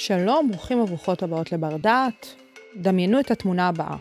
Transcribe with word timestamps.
שלום, 0.00 0.50
ברוכים 0.50 0.80
וברוכות 0.80 1.22
הבאות 1.22 1.52
לבר 1.52 1.76
דעת. 1.76 2.34
דמיינו 2.76 3.20
את 3.20 3.30
התמונה 3.30 3.68
הבאה. 3.68 3.96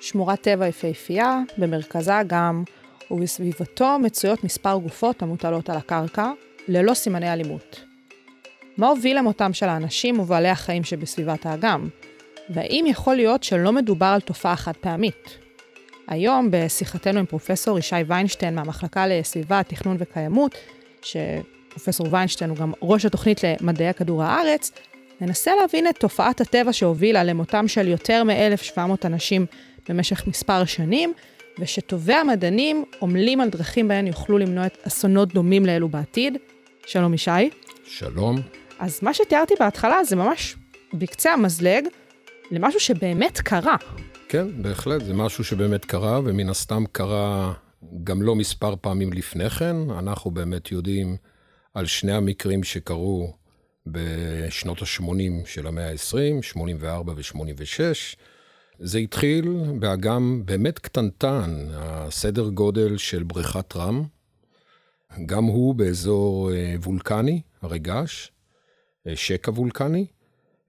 שמורת 0.00 0.40
טבע 0.40 0.66
יפהפייה, 0.66 1.40
במרכזה 1.58 2.12
גם, 2.26 2.64
ובסביבתו 3.10 3.98
מצויות 3.98 4.44
מספר 4.44 4.76
גופות 4.76 5.22
המוטלות 5.22 5.70
על 5.70 5.76
הקרקע, 5.76 6.32
ללא 6.68 6.94
סימני 6.94 7.32
אלימות. 7.32 7.80
מה 8.76 8.88
הוביל 8.88 9.18
למותם 9.18 9.52
של 9.52 9.68
האנשים 9.68 10.20
ובעלי 10.20 10.48
החיים 10.48 10.84
שבסביבת 10.84 11.46
האגם? 11.46 11.88
והאם 12.50 12.84
יכול 12.88 13.16
להיות 13.16 13.42
שלא 13.42 13.72
מדובר 13.72 14.06
על 14.06 14.20
תופעה 14.20 14.56
חד 14.56 14.76
פעמית? 14.80 15.38
היום, 16.08 16.48
בשיחתנו 16.50 17.18
עם 17.18 17.26
פרופסור 17.26 17.78
ישי 17.78 17.96
ויינשטיין 18.06 18.54
מהמחלקה 18.54 19.06
לסביבה, 19.06 19.62
תכנון 19.62 19.96
וקיימות, 20.00 20.54
שפרופסור 21.02 22.06
ויינשטיין 22.10 22.50
הוא 22.50 22.58
גם 22.58 22.72
ראש 22.82 23.04
התוכנית 23.04 23.40
למדעי 23.44 23.88
הכדור 23.88 24.22
הארץ, 24.22 24.72
ננסה 25.20 25.54
להבין 25.60 25.86
את 25.86 25.98
תופעת 25.98 26.40
הטבע 26.40 26.72
שהובילה 26.72 27.24
למותם 27.24 27.68
של 27.68 27.88
יותר 27.88 28.24
מ-1,700 28.24 28.80
אנשים 29.04 29.46
במשך 29.88 30.26
מספר 30.26 30.64
שנים, 30.64 31.12
ושטובי 31.58 32.14
המדענים 32.14 32.84
עמלים 33.02 33.40
על 33.40 33.48
דרכים 33.50 33.88
בהן 33.88 34.06
יוכלו 34.06 34.38
למנוע 34.38 34.66
את 34.66 34.78
אסונות 34.86 35.34
דומים 35.34 35.66
לאלו 35.66 35.88
בעתיד. 35.88 36.36
שלום 36.86 37.14
ישי. 37.14 37.50
שלום. 37.84 38.36
אז 38.78 38.98
מה 39.02 39.14
שתיארתי 39.14 39.54
בהתחלה 39.60 40.04
זה 40.04 40.16
ממש 40.16 40.56
בקצה 40.92 41.32
המזלג 41.32 41.84
למשהו 42.50 42.80
שבאמת 42.80 43.40
קרה. 43.40 43.76
כן, 44.28 44.62
בהחלט, 44.62 45.04
זה 45.04 45.14
משהו 45.14 45.44
שבאמת 45.44 45.84
קרה, 45.84 46.20
ומן 46.24 46.48
הסתם 46.48 46.84
קרה 46.92 47.52
גם 48.04 48.22
לא 48.22 48.34
מספר 48.34 48.74
פעמים 48.80 49.12
לפני 49.12 49.50
כן. 49.50 49.76
אנחנו 49.98 50.30
באמת 50.30 50.72
יודעים 50.72 51.16
על 51.74 51.86
שני 51.86 52.12
המקרים 52.12 52.64
שקרו 52.64 53.39
בשנות 53.86 54.82
ה-80 54.82 55.46
של 55.46 55.66
המאה 55.66 55.90
ה-20, 55.90 56.42
84 56.42 57.12
ו-86. 57.16 58.16
זה 58.78 58.98
התחיל 58.98 59.56
באגם 59.78 60.42
באמת 60.44 60.78
קטנטן, 60.78 61.66
הסדר 61.72 62.48
גודל 62.48 62.96
של 62.96 63.22
בריכת 63.22 63.76
רם, 63.76 64.04
גם 65.26 65.44
הוא 65.44 65.74
באזור 65.74 66.52
אה, 66.52 66.74
וולקני, 66.82 67.40
הרי 67.62 67.78
געש, 67.78 68.28
אה, 69.06 69.16
שקע 69.16 69.50
וולקני, 69.50 70.06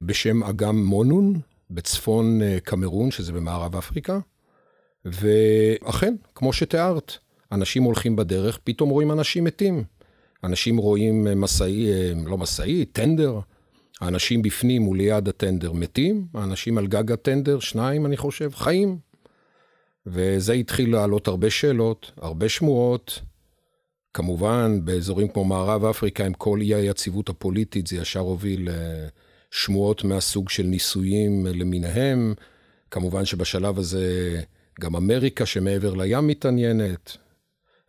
בשם 0.02 0.44
אגם 0.44 0.86
מונון, 0.86 1.40
בצפון 1.70 2.42
אה, 2.42 2.58
קמרון, 2.64 3.12
שזה 3.12 3.34
במערב 3.34 3.76
אפריקה. 3.76 4.20
ואכן, 5.06 6.16
כמו 6.36 6.54
שתיארת, 6.54 7.14
אנשים 7.52 7.84
הולכים 7.84 8.16
בדרך, 8.16 8.60
פתאום 8.64 8.90
רואים 8.90 9.12
אנשים 9.12 9.44
מתים. 9.44 9.84
אנשים 10.44 10.78
רואים 10.78 11.42
מסעי, 11.42 11.88
לא 12.26 12.38
מסעי, 12.38 12.86
טנדר. 12.86 13.40
האנשים 14.02 14.42
בפנים 14.42 14.88
וליד 14.88 15.28
הטנדר 15.28 15.72
מתים, 15.72 16.28
האנשים 16.34 16.78
על 16.78 16.88
גג 16.88 17.12
הטנדר, 17.12 17.60
שניים, 17.60 18.06
אני 18.06 18.18
חושב, 18.18 18.50
חיים. 18.54 18.98
וזה 20.06 20.54
התחיל 20.54 20.92
לעלות 20.92 21.28
הרבה 21.28 21.50
שאלות, 21.50 22.12
הרבה 22.22 22.50
שמועות. 22.50 23.22
כמובן, 24.14 24.80
באזורים 24.84 25.28
כמו 25.28 25.46
מערב 25.46 25.86
אפריקה, 25.86 26.26
עם 26.26 26.34
כל 26.34 26.62
אי 26.62 26.76
היציבות 26.76 27.30
הפוליטית, 27.30 27.88
זה 27.88 27.96
ישר 27.96 28.20
הוביל 28.20 28.70
שמועות 29.52 30.04
מהסוג 30.04 30.50
של 30.50 30.64
ניסויים 30.64 31.46
למיניהם. 31.46 32.34
כמובן 32.92 33.26
שבשלב 33.26 33.80
הזה 33.80 34.40
גם 34.80 34.96
אמריקה 34.96 35.46
שמעבר 35.46 35.94
לים 35.94 36.28
מתעניינת 36.28 37.18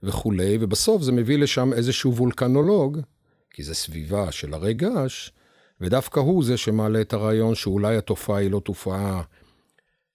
וכולי, 0.02 0.58
ובסוף 0.60 1.02
זה 1.02 1.12
מביא 1.12 1.38
לשם 1.38 1.72
איזשהו 1.72 2.16
וולקנולוג, 2.16 2.98
כי 3.50 3.62
זה 3.62 3.74
סביבה 3.74 4.32
של 4.32 4.54
הרי 4.54 4.74
געש, 4.74 5.30
ודווקא 5.80 6.20
הוא 6.20 6.44
זה 6.44 6.56
שמעלה 6.56 7.00
את 7.00 7.12
הרעיון 7.12 7.54
שאולי 7.54 7.96
התופעה 7.96 8.38
היא 8.38 8.50
לא 8.50 8.60
תופעה 8.60 9.22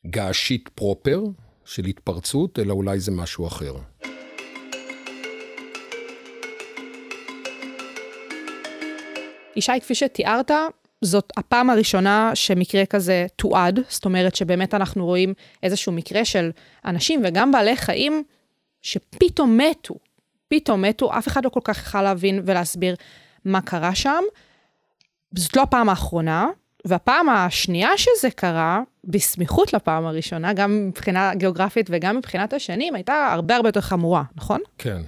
געשית 0.08 0.70
פרופר 0.76 1.24
של 1.66 1.86
התפרצות, 1.86 2.60
אלא 2.60 2.74
אולי 2.74 3.00
זה 3.00 3.12
משהו 3.12 3.48
אחר. 3.48 3.74
ישי, 9.56 9.80
כפי 9.82 9.96
שתיארת, 9.96 10.52
זאת 11.02 11.34
הפעם 11.38 11.70
הראשונה 11.70 12.32
שמקרה 12.34 12.86
כזה 12.86 13.26
תועד, 13.36 13.80
זאת 13.90 14.06
אומרת 14.06 14.36
שבאמת 14.36 14.74
אנחנו 14.74 15.06
רואים 15.06 15.34
איזשהו 15.64 15.92
מקרה 15.92 16.26
של 16.26 16.52
אנשים 16.86 17.22
וגם 17.24 17.52
בעלי 17.52 17.76
חיים 17.76 18.24
שפתאום 18.82 19.58
מתו. 19.58 19.96
פתאום 20.48 20.82
מתו, 20.82 21.18
אף 21.18 21.28
אחד 21.28 21.46
לא 21.46 21.50
כל 21.50 21.60
כך 21.64 21.88
יכול 21.88 22.02
להבין 22.02 22.42
ולהסביר 22.46 22.96
מה 23.46 23.62
קרה 23.62 23.96
שם. 23.96 24.24
זאת 25.36 25.56
לא 25.56 25.62
הפעם 25.62 25.90
האחרונה, 25.90 26.48
והפעם 26.86 27.30
השנייה 27.30 27.90
שזה 27.98 28.30
קרה, 28.30 28.82
בסמיכות 29.04 29.74
לפעם 29.74 30.06
הראשונה, 30.06 30.54
גם 30.54 30.88
מבחינה 30.88 31.36
גיאוגרפית 31.36 31.88
וגם 31.90 32.18
מבחינת 32.18 32.54
השנים, 32.54 32.96
הייתה 32.96 33.30
הרבה 33.34 33.56
הרבה 33.56 33.70
יותר 33.70 33.82
חמורה, 33.82 34.24
נכון? 34.36 34.62
כן. 34.78 35.02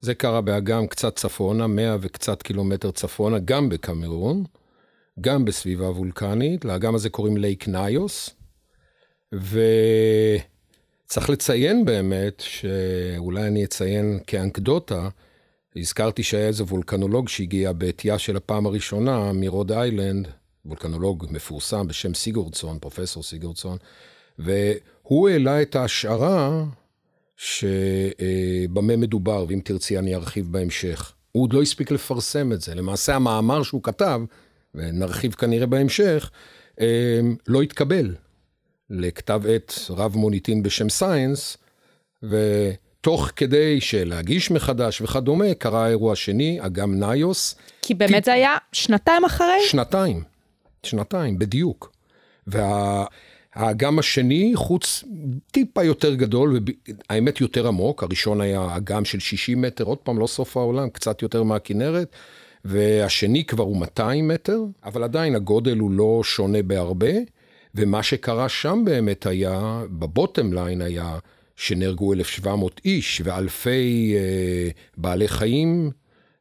זה 0.00 0.14
קרה 0.14 0.40
באגם 0.40 0.86
קצת 0.86 1.16
צפונה, 1.16 1.66
100 1.66 1.96
וקצת 2.00 2.42
קילומטר 2.42 2.90
צפונה, 2.90 3.38
גם 3.38 3.68
בקמרון, 3.68 4.44
גם 5.20 5.44
בסביבה 5.44 5.90
וולקנית. 5.90 6.64
לאגם 6.64 6.94
הזה 6.94 7.10
קוראים 7.10 7.36
Lake 7.36 7.68
Nyos, 7.68 8.30
וצריך 11.12 11.30
לציין 11.30 11.84
באמת, 11.84 12.42
שאולי 12.46 13.42
אני 13.42 13.64
אציין 13.64 14.18
כאנקדוטה, 14.26 15.08
הזכרתי 15.76 16.22
שהיה 16.22 16.46
איזה 16.46 16.64
וולקנולוג 16.64 17.28
שהגיע 17.28 17.72
בעטייה 17.72 18.18
של 18.18 18.36
הפעם 18.36 18.66
הראשונה 18.66 19.32
מ 19.32 19.39
Rhode 19.39 19.72
Island, 19.72 20.28
וולקנולוג 20.66 21.26
מפורסם 21.30 21.86
בשם 21.86 22.14
סיגורדסון, 22.14 22.78
פרופסור 22.78 23.22
סיגורדסון, 23.22 23.78
והוא 24.38 25.28
העלה 25.28 25.62
את 25.62 25.76
ההשערה 25.76 26.64
שבמה 27.36 28.96
מדובר, 28.96 29.44
ואם 29.48 29.60
תרצי 29.64 29.98
אני 29.98 30.14
ארחיב 30.14 30.52
בהמשך. 30.52 31.12
הוא 31.32 31.42
עוד 31.42 31.52
לא 31.52 31.62
הספיק 31.62 31.90
לפרסם 31.90 32.52
את 32.52 32.60
זה. 32.60 32.74
למעשה 32.74 33.16
המאמר 33.16 33.62
שהוא 33.62 33.82
כתב, 33.82 34.20
ונרחיב 34.74 35.32
כנראה 35.32 35.66
בהמשך, 35.66 36.30
לא 37.46 37.62
התקבל 37.62 38.14
לכתב 38.90 39.42
עת 39.48 39.74
רב 39.90 40.16
מוניטין 40.16 40.62
בשם 40.62 40.88
Science, 40.88 41.56
ו... 42.22 42.36
תוך 43.02 43.30
כדי 43.36 43.80
שלהגיש 43.80 44.50
מחדש 44.50 45.00
וכדומה, 45.00 45.54
קרה 45.54 45.84
האירוע 45.84 46.12
השני, 46.12 46.58
אגם 46.60 47.04
ניוס. 47.04 47.54
כי 47.82 47.94
באמת 47.94 48.24
כי... 48.24 48.24
זה 48.24 48.32
היה 48.32 48.56
שנתיים 48.72 49.24
אחרי? 49.24 49.60
שנתיים, 49.66 50.22
שנתיים, 50.82 51.38
בדיוק. 51.38 51.92
והאגם 52.46 53.98
השני, 53.98 54.52
חוץ 54.54 55.04
טיפה 55.50 55.84
יותר 55.84 56.14
גדול, 56.14 56.60
והאמת 57.10 57.40
יותר 57.40 57.68
עמוק, 57.68 58.02
הראשון 58.02 58.40
היה 58.40 58.76
אגם 58.76 59.04
של 59.04 59.18
60 59.20 59.62
מטר, 59.62 59.84
עוד 59.84 59.98
פעם, 59.98 60.18
לא 60.18 60.26
סוף 60.26 60.56
העולם, 60.56 60.90
קצת 60.90 61.22
יותר 61.22 61.42
מהכנרת, 61.42 62.08
והשני 62.64 63.44
כבר 63.44 63.64
הוא 63.64 63.76
200 63.76 64.28
מטר, 64.28 64.58
אבל 64.84 65.02
עדיין 65.02 65.34
הגודל 65.34 65.78
הוא 65.78 65.90
לא 65.90 66.20
שונה 66.24 66.62
בהרבה, 66.62 67.12
ומה 67.74 68.02
שקרה 68.02 68.48
שם 68.48 68.82
באמת 68.84 69.26
היה, 69.26 69.82
בבוטם 69.90 70.52
ליין 70.52 70.80
היה, 70.80 71.18
שנהרגו 71.56 72.12
1,700 72.12 72.80
איש 72.84 73.22
ואלפי 73.24 74.14
אה, 74.16 74.70
בעלי 74.96 75.28
חיים. 75.28 75.90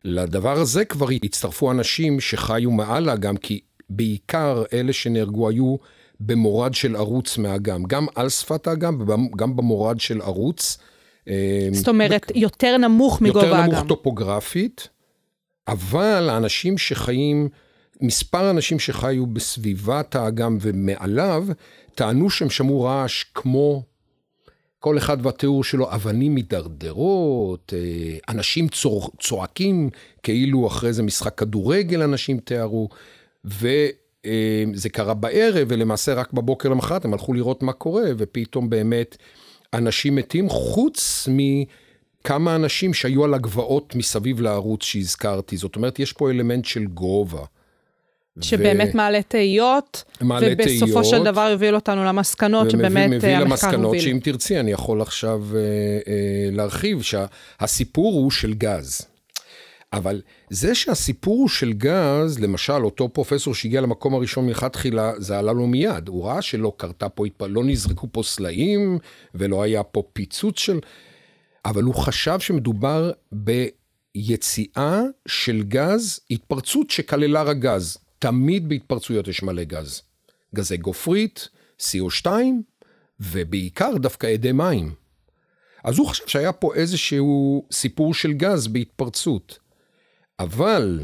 לדבר 0.04 0.60
הזה 0.60 0.86
כבר 0.86 1.08
הצטרפו 1.24 1.72
אנשים 1.72 2.20
שחיו 2.20 2.72
מעלה 2.72 3.16
גם 3.16 3.38
כי 3.38 3.60
בעיקר 3.90 4.64
אלה 4.74 4.94
שנהרגו 4.94 5.50
היו 5.50 5.76
במורד 6.20 6.74
של 6.74 6.96
ערוץ 6.96 7.38
מהאגם, 7.38 7.84
גם 7.84 8.06
על 8.16 8.30
שפת 8.30 8.68
האגם 8.68 9.02
וגם 9.02 9.56
במורד 9.56 10.00
של 10.00 10.22
ערוץ. 10.22 10.78
אה, 11.28 11.68
זאת 11.72 11.88
אומרת, 11.88 12.32
יותר 12.36 12.78
נמוך 12.78 13.22
מגובה 13.22 13.48
האגם. 13.48 13.66
יותר 13.66 13.72
נמוך 13.72 13.88
טופוגרפית, 13.88 14.90
אבל 15.68 16.30
האנשים 16.30 16.78
שחיים, 16.78 17.50
מספר 18.02 18.44
האנשים 18.44 18.80
שחיו 18.80 19.26
בסביבת 19.26 20.16
האגם 20.16 20.58
ומעליו, 20.62 21.48
טענו 21.96 22.30
שהם 22.30 22.50
שמעו 22.50 22.84
רעש 22.84 23.24
כמו 23.36 23.84
כל 24.80 24.98
אחד 24.98 25.26
והתיאור 25.26 25.64
שלו, 25.64 25.94
אבנים 25.94 26.36
מידרדרות, 26.36 27.74
אה, 27.76 28.18
אנשים 28.30 28.68
צור, 28.68 29.10
צועקים, 29.20 29.90
כאילו 30.24 30.68
אחרי 30.68 30.94
זה 30.94 31.04
משחק 31.04 31.38
כדורגל 31.38 32.02
אנשים 32.02 32.40
תיארו, 32.40 32.90
וזה 33.46 33.90
אה, 34.26 34.90
קרה 34.92 35.14
בערב, 35.14 35.68
ולמעשה 35.70 36.14
רק 36.14 36.34
בבוקר 36.34 36.70
למחרת 36.70 37.06
הם 37.06 37.14
הלכו 37.14 37.34
לראות 37.34 37.64
מה 37.64 37.74
קורה, 37.74 38.04
ופתאום 38.18 38.70
באמת 38.70 39.18
אנשים 39.74 40.16
מתים, 40.16 40.50
חוץ 40.50 41.28
מכמה 41.32 42.56
אנשים 42.56 42.94
שהיו 42.94 43.24
על 43.24 43.34
הגבעות 43.34 43.96
מסביב 43.96 44.42
לערוץ 44.42 44.84
שהזכרתי. 44.84 45.58
זאת 45.58 45.76
אומרת, 45.76 46.00
יש 46.00 46.14
פה 46.14 46.30
אלמנט 46.30 46.66
של 46.66 46.86
גובה. 46.86 47.46
שבאמת 48.42 48.90
ו... 48.94 48.98
מעלה 48.98 49.22
תהיות, 49.22 50.04
מעלה 50.22 50.48
ובסופו 50.52 50.86
תהיות, 50.86 51.06
של 51.06 51.24
דבר 51.24 51.50
יוביל 51.52 51.76
אותנו 51.76 52.04
למסקנות 52.04 52.74
ומביא, 52.74 52.90
שבאמת 52.90 53.10
מביא 53.10 53.30
המחקר 53.30 53.50
למסקנות 53.50 53.82
מוביל. 53.82 54.02
שאם 54.02 54.20
תרצי, 54.24 54.60
אני 54.60 54.72
יכול 54.72 55.02
עכשיו 55.02 55.44
אה, 55.56 55.60
אה, 56.08 56.50
להרחיב, 56.52 57.02
שהסיפור 57.02 58.14
הוא 58.14 58.32
של 58.32 58.54
גז. 58.54 59.02
אבל 59.94 60.22
זה 60.50 60.76
שהסיפור 60.76 61.50
של 61.50 61.74
גז, 61.74 62.40
למשל, 62.40 62.86
אותו 62.86 63.10
פרופסור 63.10 63.56
שהגיע 63.56 63.82
למקום 63.82 64.14
הראשון 64.14 64.46
מלכתחילה, 64.46 65.14
זה 65.18 65.40
עלה 65.40 65.54
לו 65.54 65.68
מיד. 65.68 66.08
הוא 66.08 66.26
ראה 66.26 66.42
שלא 66.42 66.74
קרתה 66.78 67.10
פה, 67.10 67.26
לא 67.48 67.64
נזרקו 67.64 68.08
פה 68.12 68.24
סלעים, 68.24 68.98
ולא 69.36 69.64
היה 69.64 69.84
פה 69.84 70.04
פיצוץ 70.14 70.60
של... 70.60 70.80
אבל 71.66 71.84
הוא 71.84 71.96
חשב 71.96 72.40
שמדובר 72.40 73.12
ביציאה 73.32 75.02
של 75.28 75.64
גז, 75.64 76.20
התפרצות 76.32 76.90
שכללה 76.90 77.44
רק 77.44 77.58
גז. 77.58 77.98
תמיד 78.22 78.70
בהתפרצויות 78.70 79.28
יש 79.28 79.44
מלא 79.44 79.64
גז. 79.64 80.02
גזי 80.56 80.78
גופרית, 80.78 81.50
CO2, 81.80 82.28
ובעיקר 83.20 83.98
דווקא 83.98 84.34
אדי 84.34 84.52
מים. 84.52 84.94
אז 85.84 85.98
הוא 85.98 86.08
חשב 86.08 86.28
שהיה 86.28 86.52
פה 86.52 86.74
איזשהו 86.76 87.66
סיפור 87.72 88.14
של 88.14 88.34
גז 88.34 88.68
בהתפרצות. 88.68 89.60
אבל 90.40 91.00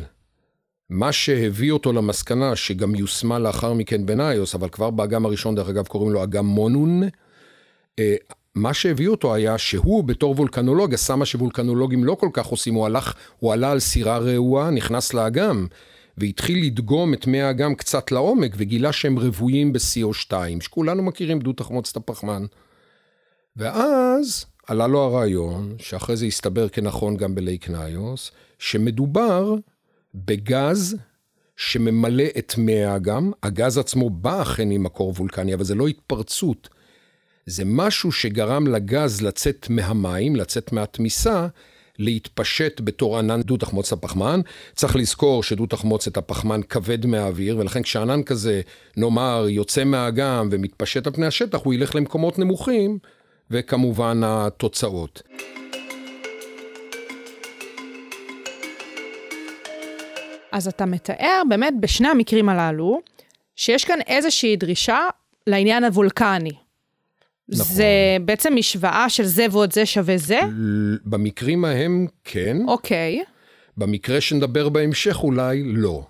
מה 0.90 1.12
שהביא 1.12 1.72
אותו 1.72 1.94
למסקנה, 1.94 2.56
שגם 2.56 2.96
יושמה 2.96 3.40
לאחר 3.40 3.74
מכן 3.74 4.06
בניוס, 4.06 4.56
אבל 4.56 4.70
כבר 4.70 4.90
באגם 4.90 5.26
הראשון, 5.26 5.56
דרך 5.56 5.70
אגב, 5.70 5.88
קוראים 5.88 6.12
לו 6.12 6.24
אגם 6.24 6.46
מונון, 6.46 7.04
אה, 8.00 8.16
מה 8.56 8.74
שהביא 8.74 9.08
אותו 9.08 9.36
היה 9.36 9.58
שהוא 9.58 10.04
בתור 10.04 10.32
וולקנולוג 10.32 10.94
עשה 10.94 11.16
מה 11.16 11.26
שוולקנולוגים 11.26 12.04
לא 12.04 12.16
כל 12.20 12.30
כך 12.34 12.46
עושים, 12.46 12.74
הוא 12.74 12.86
הלך, 12.86 13.14
הוא 13.40 13.54
עלה 13.54 13.72
על 13.72 13.80
סירה 13.80 14.18
רעועה, 14.18 14.70
נכנס 14.70 15.14
לאגם, 15.14 15.68
והתחיל 16.18 16.66
לדגום 16.66 17.14
את 17.14 17.28
מי 17.28 17.42
האגם 17.42 17.76
קצת 17.76 18.12
לעומק, 18.12 18.52
וגילה 18.58 18.94
שהם 18.94 19.20
רוויים 19.20 19.74
ב-CO2, 19.74 20.34
שכולנו 20.62 21.04
מכירים 21.04 21.40
דו 21.40 21.54
תחמוצת 21.54 21.96
הפחמן. 21.98 22.46
ואז 23.56 24.46
עלה 24.68 24.88
לו 24.88 25.00
הרעיון, 25.00 25.76
שאחרי 25.80 26.18
זה 26.18 26.26
הסתבר 26.26 26.70
כנכון 26.70 27.18
גם 27.18 27.36
בלייק 27.36 27.70
ניוס, 27.70 28.32
שמדובר 28.60 29.56
בגז 30.16 30.96
שממלא 31.56 32.24
את 32.38 32.58
מי 32.58 32.84
האגם, 32.84 33.32
הגז 33.44 33.78
עצמו 33.78 34.10
בא 34.10 34.42
אכן 34.42 34.72
עם 34.72 34.84
מקור 34.84 35.14
וולקני, 35.18 35.54
אבל 35.54 35.64
זה 35.64 35.76
לא 35.76 35.88
התפרצות. 35.88 36.70
זה 37.46 37.64
משהו 37.66 38.12
שגרם 38.12 38.68
לגז 38.68 39.22
לצאת 39.22 39.68
מהמים, 39.70 40.36
לצאת 40.36 40.72
מהתמיסה, 40.72 41.48
להתפשט 42.00 42.82
בתור 42.84 43.20
ענן 43.20 43.42
דו 43.42 43.58
תחמוצת 43.58 43.94
הפחמן. 43.94 44.42
צריך 44.76 44.96
לזכור 44.96 45.44
שדו 45.44 45.66
תחמוצת 45.66 46.18
הפחמן 46.18 46.62
כבד 46.70 47.06
מהאוויר, 47.06 47.58
ולכן 47.58 47.82
כשענן 47.82 48.24
כזה, 48.24 48.62
נאמר, 48.98 49.46
יוצא 49.50 49.84
מהאגם 49.84 50.50
ומתפשט 50.52 51.08
על 51.08 51.14
פני 51.14 51.26
השטח, 51.26 51.60
הוא 51.64 51.74
ילך 51.74 51.96
למקומות 51.96 52.40
נמוכים, 52.40 52.98
וכמובן 53.52 54.22
התוצאות. 54.24 55.22
אז 60.52 60.68
אתה 60.68 60.86
מתאר 60.86 61.42
באמת 61.50 61.74
בשני 61.80 62.08
המקרים 62.08 62.50
הללו, 62.50 63.02
שיש 63.56 63.86
כאן 63.86 64.00
איזושהי 64.08 64.56
דרישה 64.56 65.00
לעניין 65.48 65.84
הוולקני. 65.84 66.67
נכון. 67.50 67.76
זה 67.76 67.86
בעצם 68.22 68.54
משוואה 68.56 69.10
של 69.10 69.24
זה 69.24 69.46
ועוד 69.52 69.74
זה 69.74 69.86
שווה 69.86 70.18
זה? 70.18 70.40
במקרים 71.06 71.66
ההם 71.66 72.08
כן. 72.24 72.58
אוקיי. 72.68 73.24
במקרה 73.78 74.22
שנדבר 74.22 74.70
בהמשך 74.70 75.24
אולי 75.24 75.64
לא. 75.66 76.04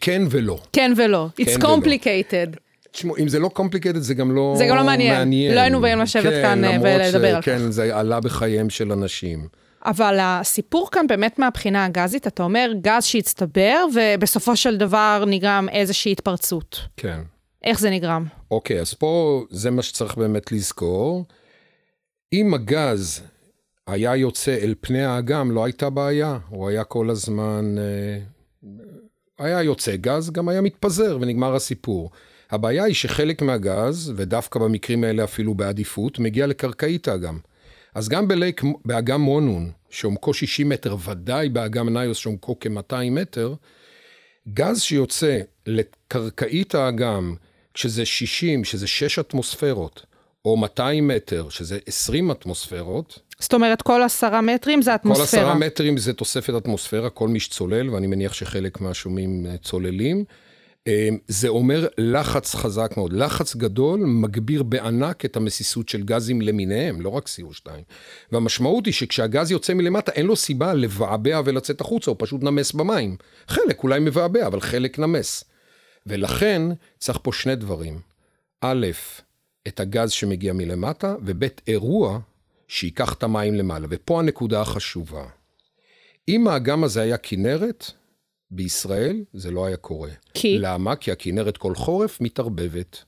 כן 0.00 0.22
ולא. 0.30 0.58
כן 0.72 0.92
ולא. 0.96 1.28
It's 1.40 1.44
כן 1.44 1.62
complicated. 1.62 2.48
ולא. 2.48 2.56
תשמעו, 2.90 3.16
אם 3.18 3.28
זה 3.28 3.38
לא 3.38 3.50
complicated 3.58 3.98
זה 3.98 4.14
גם 4.14 4.32
לא 4.34 4.54
זה 4.58 4.66
גם 4.66 4.76
לא 4.76 4.84
מעניין. 4.84 5.14
מעניין. 5.14 5.54
לא 5.54 5.60
היינו 5.60 5.80
באים 5.80 5.98
לשבת 5.98 6.22
כן, 6.22 6.42
כאן 6.42 6.64
אה, 6.64 6.78
ולדבר 6.82 7.30
ש... 7.30 7.34
על 7.34 7.42
כן, 7.42 7.58
כך. 7.58 7.62
כן, 7.62 7.70
זה 7.70 7.98
עלה 7.98 8.20
בחייהם 8.20 8.70
של 8.70 8.92
אנשים. 8.92 9.48
אבל 9.84 10.18
הסיפור 10.20 10.88
כאן 10.90 11.06
באמת 11.06 11.38
מהבחינה 11.38 11.84
הגזית, 11.84 12.26
אתה 12.26 12.42
אומר 12.42 12.70
גז 12.80 13.04
שהצטבר, 13.04 13.84
ובסופו 13.94 14.56
של 14.56 14.76
דבר 14.76 15.24
נגרם 15.26 15.68
איזושהי 15.72 16.12
התפרצות. 16.12 16.80
כן. 16.96 17.20
איך 17.64 17.80
זה 17.80 17.90
נגרם? 17.90 18.24
אוקיי, 18.50 18.80
אז 18.80 18.94
פה 18.94 19.44
זה 19.50 19.70
מה 19.70 19.82
שצריך 19.82 20.16
באמת 20.16 20.52
לזכור. 20.52 21.24
אם 22.32 22.54
הגז 22.54 23.22
היה 23.86 24.16
יוצא 24.16 24.58
אל 24.62 24.74
פני 24.80 25.04
האגם, 25.04 25.50
לא 25.50 25.64
הייתה 25.64 25.90
בעיה. 25.90 26.38
הוא 26.48 26.68
היה 26.68 26.84
כל 26.84 27.10
הזמן... 27.10 27.74
אה, 27.78 28.18
היה 29.38 29.62
יוצא 29.62 29.96
גז, 29.96 30.30
גם 30.30 30.48
היה 30.48 30.60
מתפזר 30.60 31.18
ונגמר 31.20 31.54
הסיפור. 31.54 32.10
הבעיה 32.50 32.84
היא 32.84 32.94
שחלק 32.94 33.42
מהגז, 33.42 34.12
ודווקא 34.16 34.58
במקרים 34.58 35.04
האלה 35.04 35.24
אפילו 35.24 35.54
בעדיפות, 35.54 36.18
מגיע 36.18 36.46
לקרקעית 36.46 37.08
האגם. 37.08 37.38
אז 37.94 38.08
גם 38.08 38.28
בלייק, 38.28 38.62
באגם 38.84 39.20
מונון, 39.20 39.70
שעומקו 39.90 40.34
60 40.34 40.68
מטר, 40.68 40.96
ודאי 41.04 41.48
באגם 41.48 41.98
ניוס 41.98 42.18
שעומקו 42.18 42.56
כ-200 42.60 43.10
מטר, 43.10 43.54
גז 44.48 44.80
שיוצא 44.80 45.38
לקרקעית 45.66 46.74
האגם, 46.74 47.34
כשזה 47.74 48.04
60, 48.04 48.64
שזה 48.64 48.86
6 48.86 49.18
אטמוספירות, 49.18 50.06
או 50.44 50.56
200 50.56 51.08
מטר, 51.08 51.48
שזה 51.48 51.78
20 51.86 52.30
אטמוספירות. 52.30 53.18
זאת 53.38 53.54
אומרת, 53.54 53.82
כל 53.82 54.02
עשרה 54.02 54.40
מטרים 54.40 54.82
זה 54.82 54.94
אטמוספירה. 54.94 55.26
כל 55.26 55.36
עשרה 55.50 55.54
מטרים 55.54 55.96
זה 55.96 56.12
תוספת 56.12 56.54
אטמוספירה, 56.56 57.10
כל 57.10 57.28
מי 57.28 57.40
שצולל, 57.40 57.90
ואני 57.90 58.06
מניח 58.06 58.32
שחלק 58.32 58.80
מהשומעים 58.80 59.46
אה, 59.46 59.56
צוללים. 59.56 60.24
אמ, 60.86 61.18
זה 61.28 61.48
אומר 61.48 61.86
לחץ 61.98 62.54
חזק 62.54 62.92
מאוד. 62.96 63.12
לחץ 63.12 63.56
גדול 63.56 64.00
מגביר 64.00 64.62
בענק 64.62 65.24
את 65.24 65.36
המסיסות 65.36 65.88
של 65.88 66.02
גזים 66.02 66.40
למיניהם, 66.40 67.00
לא 67.00 67.08
רק 67.08 67.26
CO2. 67.28 67.66
והמשמעות 68.32 68.86
היא 68.86 68.94
שכשהגז 68.94 69.50
יוצא 69.50 69.74
מלמטה, 69.74 70.12
אין 70.12 70.26
לו 70.26 70.36
סיבה 70.36 70.74
לבעבע 70.74 71.40
ולצאת 71.44 71.80
החוצה, 71.80 72.10
הוא 72.10 72.16
פשוט 72.18 72.42
נמס 72.42 72.72
במים. 72.72 73.16
חלק 73.48 73.82
אולי 73.82 74.00
מבעבע, 74.00 74.46
אבל 74.46 74.60
חלק 74.60 74.98
נמס. 74.98 75.44
ולכן 76.06 76.62
צריך 76.98 77.18
פה 77.22 77.32
שני 77.32 77.56
דברים. 77.56 78.00
א', 78.60 78.86
את 79.68 79.80
הגז 79.80 80.10
שמגיע 80.10 80.52
מלמטה, 80.52 81.16
וב', 81.24 81.44
אירוע 81.68 82.18
שייקח 82.68 83.12
את 83.12 83.22
המים 83.22 83.54
למעלה. 83.54 83.86
ופה 83.90 84.20
הנקודה 84.20 84.60
החשובה. 84.60 85.24
אם 86.28 86.48
האגם 86.48 86.84
הזה 86.84 87.02
היה 87.02 87.16
כנרת, 87.16 87.84
בישראל 88.50 89.24
זה 89.32 89.50
לא 89.50 89.66
היה 89.66 89.76
קורה. 89.76 90.10
כי? 90.34 90.58
למה? 90.58 90.96
כי 90.96 91.12
הכנרת 91.12 91.56
כל 91.56 91.74
חורף 91.74 92.20
מתערבבת. 92.20 93.04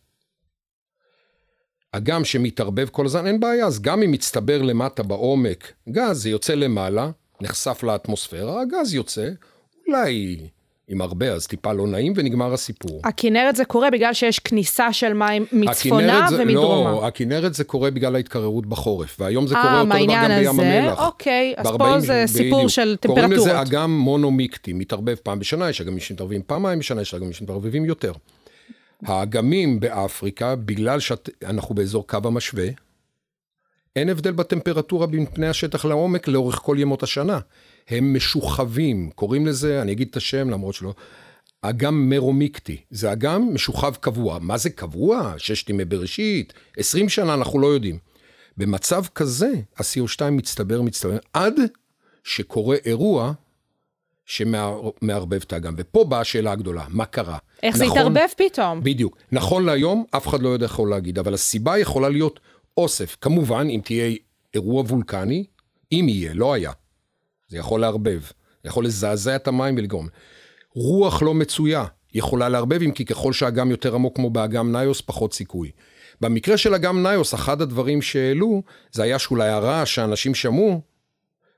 אגם 1.92 2.24
שמתערבב 2.24 2.88
כל 2.88 3.06
הזמן, 3.06 3.26
אין 3.26 3.40
בעיה, 3.40 3.66
אז 3.66 3.80
גם 3.80 4.02
אם 4.02 4.10
מצטבר 4.10 4.62
למטה 4.62 5.02
בעומק 5.02 5.72
גז, 5.88 6.22
זה 6.22 6.30
יוצא 6.30 6.54
למעלה, 6.54 7.10
נחשף 7.40 7.82
לאטמוספירה, 7.82 8.62
הגז 8.62 8.94
יוצא, 8.94 9.30
אולי 9.88 10.36
עם 10.88 11.00
הרבה, 11.00 11.32
אז 11.32 11.46
טיפה 11.46 11.72
לא 11.72 11.86
נעים, 11.86 12.12
ונגמר 12.16 12.52
הסיפור. 12.52 13.00
הכנרת 13.04 13.56
זה 13.56 13.64
קורה 13.64 13.90
בגלל 13.90 14.12
שיש 14.12 14.38
כניסה 14.38 14.92
של 14.92 15.12
מים 15.12 15.46
מצפונה 15.52 16.26
זה, 16.30 16.42
ומדרומה. 16.42 16.90
לא, 16.90 17.06
הכנרת 17.06 17.54
זה 17.54 17.64
קורה 17.64 17.90
בגלל 17.90 18.16
ההתקררות 18.16 18.66
בחורף, 18.66 19.16
והיום 19.20 19.46
זה 19.46 19.54
아, 19.54 19.62
קורה 19.62 19.80
אותו 19.80 19.90
דבר 19.90 19.98
גם 20.14 20.28
בים 20.28 20.60
המלח. 20.60 21.06
אוקיי, 21.06 21.54
אז 21.56 21.66
פה 21.78 22.00
זה 22.00 22.24
סיפור 22.26 22.58
בדיוק. 22.58 22.70
של 22.70 22.96
טמפרטורות. 23.00 23.30
קוראים 23.30 23.32
לזה 23.32 23.62
אגם 23.62 23.98
מונומיקטי, 23.98 24.72
מתערבב 24.72 25.14
פעם 25.14 25.38
בשנה, 25.38 25.70
יש 25.70 25.80
אגמים 25.80 26.00
שמתערבים 26.00 26.42
פעמיים 26.46 26.78
בשנה, 26.78 27.02
יש 27.02 27.14
אגמים 27.14 27.32
שמתערבבים 27.32 27.84
יותר. 27.84 28.12
האגמים 29.06 29.80
באפריקה, 29.80 30.56
בגלל 30.56 31.00
שאנחנו 31.00 31.74
באזור 31.74 32.06
קו 32.06 32.18
המשווה, 32.24 32.66
אין 33.96 34.08
הבדל 34.08 34.32
בטמפרטורה 34.32 35.06
בין 35.06 35.26
פני 35.26 35.48
השטח 35.48 35.84
לעומק 35.84 36.28
לאורך 36.28 36.54
כל 36.54 36.76
ימות 36.78 37.02
השנה. 37.02 37.38
הם 37.88 38.14
משוכבים, 38.16 39.10
קוראים 39.14 39.46
לזה, 39.46 39.82
אני 39.82 39.92
אגיד 39.92 40.08
את 40.10 40.16
השם 40.16 40.50
למרות 40.50 40.74
שלא, 40.74 40.94
אגם 41.62 42.08
מרומיקטי, 42.10 42.76
זה 42.90 43.12
אגם 43.12 43.54
משוכב 43.54 43.94
קבוע. 44.00 44.38
מה 44.38 44.56
זה 44.56 44.70
קבוע? 44.70 45.34
ששת 45.38 45.70
ימי 45.70 45.84
בראשית? 45.84 46.52
20 46.76 47.08
שנה 47.08 47.34
אנחנו 47.34 47.58
לא 47.58 47.66
יודעים. 47.66 47.98
במצב 48.56 49.04
כזה, 49.14 49.52
ה-CO2 49.76 50.30
מצטבר, 50.30 50.82
מצטבר, 50.82 51.18
עד 51.32 51.54
שקורה 52.24 52.76
אירוע 52.84 53.32
שמערבב 54.26 55.42
את 55.46 55.52
האגם. 55.52 55.74
ופה 55.76 56.04
באה 56.04 56.20
השאלה 56.20 56.52
הגדולה, 56.52 56.84
מה 56.88 57.04
קרה? 57.04 57.38
איך 57.62 57.74
נכון, 57.74 57.86
זה 57.86 57.92
התערבב 57.92 58.26
פתאום? 58.36 58.80
בדיוק. 58.82 59.16
נכון 59.32 59.64
להיום, 59.64 60.04
אף 60.10 60.28
אחד 60.28 60.42
לא 60.42 60.48
יודע 60.48 60.64
איך 60.64 60.72
יכול 60.72 60.90
להגיד, 60.90 61.18
אבל 61.18 61.34
הסיבה 61.34 61.78
יכולה 61.78 62.08
להיות 62.08 62.40
אוסף. 62.76 63.16
כמובן, 63.20 63.66
אם 63.70 63.80
תהיה 63.84 64.16
אירוע 64.54 64.82
וולקני, 64.82 65.44
אם 65.92 66.06
יהיה, 66.08 66.34
לא 66.34 66.54
היה. 66.54 66.72
זה 67.48 67.58
יכול 67.58 67.80
לערבב, 67.80 68.20
זה 68.62 68.68
יכול 68.68 68.84
לזעזע 68.84 69.36
את 69.36 69.48
המים 69.48 69.74
ולגרום. 69.78 70.08
רוח 70.74 71.22
לא 71.22 71.34
מצויה 71.34 71.84
יכולה 72.14 72.48
לערבב, 72.48 72.82
אם 72.82 72.90
כי 72.90 73.04
ככל 73.04 73.32
שהאגם 73.32 73.70
יותר 73.70 73.94
עמוק 73.94 74.16
כמו 74.16 74.30
באגם 74.30 74.76
ניוס, 74.76 75.00
פחות 75.00 75.34
סיכוי. 75.34 75.70
במקרה 76.20 76.56
של 76.56 76.74
אגם 76.74 77.06
ניוס, 77.06 77.34
אחד 77.34 77.62
הדברים 77.62 78.02
שהעלו, 78.02 78.62
זה 78.92 79.02
היה 79.02 79.18
שאולי 79.18 79.48
הרעש 79.48 79.94
שאנשים 79.94 80.34
שמעו, 80.34 80.80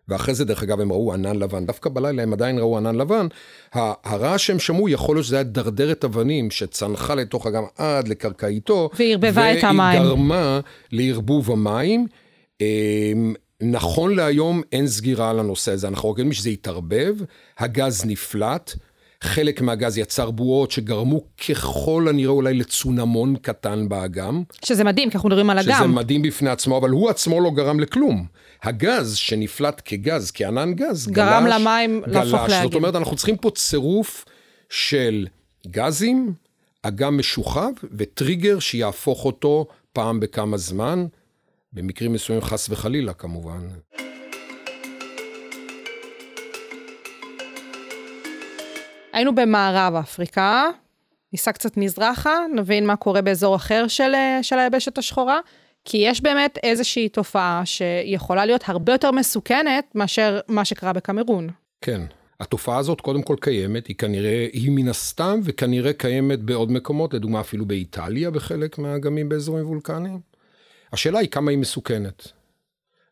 ואחרי 0.09 0.35
זה 0.35 0.45
דרך 0.45 0.63
אגב 0.63 0.81
הם 0.81 0.93
ראו 0.93 1.13
ענן 1.13 1.37
לבן, 1.37 1.67
דווקא 1.67 1.91
בלילה 1.91 2.23
הם 2.23 2.33
עדיין 2.33 2.59
ראו 2.59 2.77
ענן 2.77 2.95
לבן, 2.95 3.27
הרעש 3.75 4.47
שהם 4.47 4.59
שמעו 4.59 4.89
יכול 4.89 5.17
להיות 5.17 5.27
שזה 5.27 5.37
היה 5.37 5.43
דרדרת 5.43 6.05
אבנים 6.05 6.51
שצנחה 6.51 7.15
לתוך 7.15 7.47
אגם 7.47 7.63
עד 7.77 8.09
לקרקעיתו, 8.09 8.91
וערבבה 8.99 9.59
את 9.59 9.65
המים. 9.65 10.01
והיא 10.01 10.09
גרמה 10.09 10.61
לערבוב 10.93 11.51
המים. 11.51 12.07
נכון 13.63 14.15
להיום 14.15 14.63
אין 14.73 14.87
סגירה 14.87 15.31
על 15.31 15.39
הנושא 15.39 15.73
הזה, 15.73 15.89
אנחנו 15.89 16.09
רואים 16.09 16.33
שזה 16.33 16.51
התערבב, 16.51 17.15
הגז 17.59 18.05
נפלט, 18.05 18.75
חלק 19.21 19.61
מהגז 19.61 19.99
יצר 19.99 20.31
בועות 20.31 20.71
שגרמו 20.71 21.21
ככל 21.49 22.07
הנראה 22.09 22.31
אולי 22.33 22.55
לצונמון 22.55 23.37
קטן 23.37 23.89
באגם. 23.89 24.43
שזה 24.65 24.85
מדהים, 24.85 25.11
כי 25.11 25.17
אנחנו 25.17 25.29
מדברים 25.29 25.51
על 25.51 25.59
אגם. 25.59 25.79
שזה 25.79 25.87
מדהים 25.89 26.23
בפני 26.23 26.51
עצמו, 26.51 26.79
אבל 26.79 26.91
הוא 26.91 27.11
עצמו 27.11 27.41
לא 27.41 27.51
גרם 27.51 27.81
לכלום. 27.81 28.27
הגז 28.63 29.17
שנפלט 29.17 29.83
כגז, 29.85 30.31
כענן 30.35 30.75
גז, 30.75 31.07
גרם 31.07 31.45
גלש, 31.45 31.55
למים 31.61 32.03
להפוך 32.07 32.35
לאגם. 32.35 32.63
זאת 32.63 32.75
אומרת, 32.75 32.97
אנחנו 32.97 33.17
צריכים 33.17 33.37
פה 33.37 33.51
צירוף 33.51 34.25
של 34.69 35.27
גזים, 35.67 36.33
אגם 36.83 37.19
משוחרר 37.19 37.69
וטריגר 37.93 38.59
שיהפוך 38.59 39.25
אותו 39.25 39.67
פעם 39.93 40.21
בכמה 40.21 40.57
זמן, 40.57 41.07
במקרים 41.77 42.13
מסוימים 42.13 42.45
חס 42.45 42.71
וחלילה 42.71 43.13
כמובן. 43.13 43.69
היינו 49.13 49.35
במערב 49.35 49.95
אפריקה, 49.95 50.65
ניסע 51.33 51.53
קצת 51.53 51.77
מזרחה, 51.77 52.37
נבין 52.55 52.87
מה 52.87 52.97
קורה 52.97 53.23
באזור 53.23 53.57
אחר 53.57 53.89
של, 53.89 54.13
של 54.43 54.59
היבשת 54.59 54.99
השחורה, 54.99 55.41
כי 55.85 55.97
יש 55.97 56.21
באמת 56.21 56.59
איזושהי 56.63 57.09
תופעה 57.09 57.63
שיכולה 57.65 58.47
להיות 58.47 58.63
הרבה 58.67 58.93
יותר 58.93 59.11
מסוכנת 59.11 59.85
מאשר 59.95 60.41
מה 60.49 60.65
שקרה 60.65 60.93
בקמרון. 60.93 61.49
כן, 61.81 62.01
התופעה 62.41 62.79
הזאת 62.79 63.01
קודם 63.01 63.23
כל 63.23 63.37
קיימת, 63.41 63.87
היא 63.87 63.97
כנראה, 63.97 64.47
היא 64.53 64.71
מן 64.71 64.89
הסתם 64.89 65.41
וכנראה 65.45 65.93
קיימת 65.93 66.41
בעוד 66.41 66.73
מקומות, 66.73 67.15
לדוגמה 67.15 67.41
אפילו 67.41 67.67
באיטליה 67.67 68.31
בחלק 68.31 68.79
מהאגמים 68.79 69.29
באזורים 69.29 69.67
וולקניים. 69.67 70.36
השאלה 70.97 71.19
היא 71.19 71.29
כמה 71.29 71.51
היא 71.51 71.59
מסוכנת. 71.59 72.29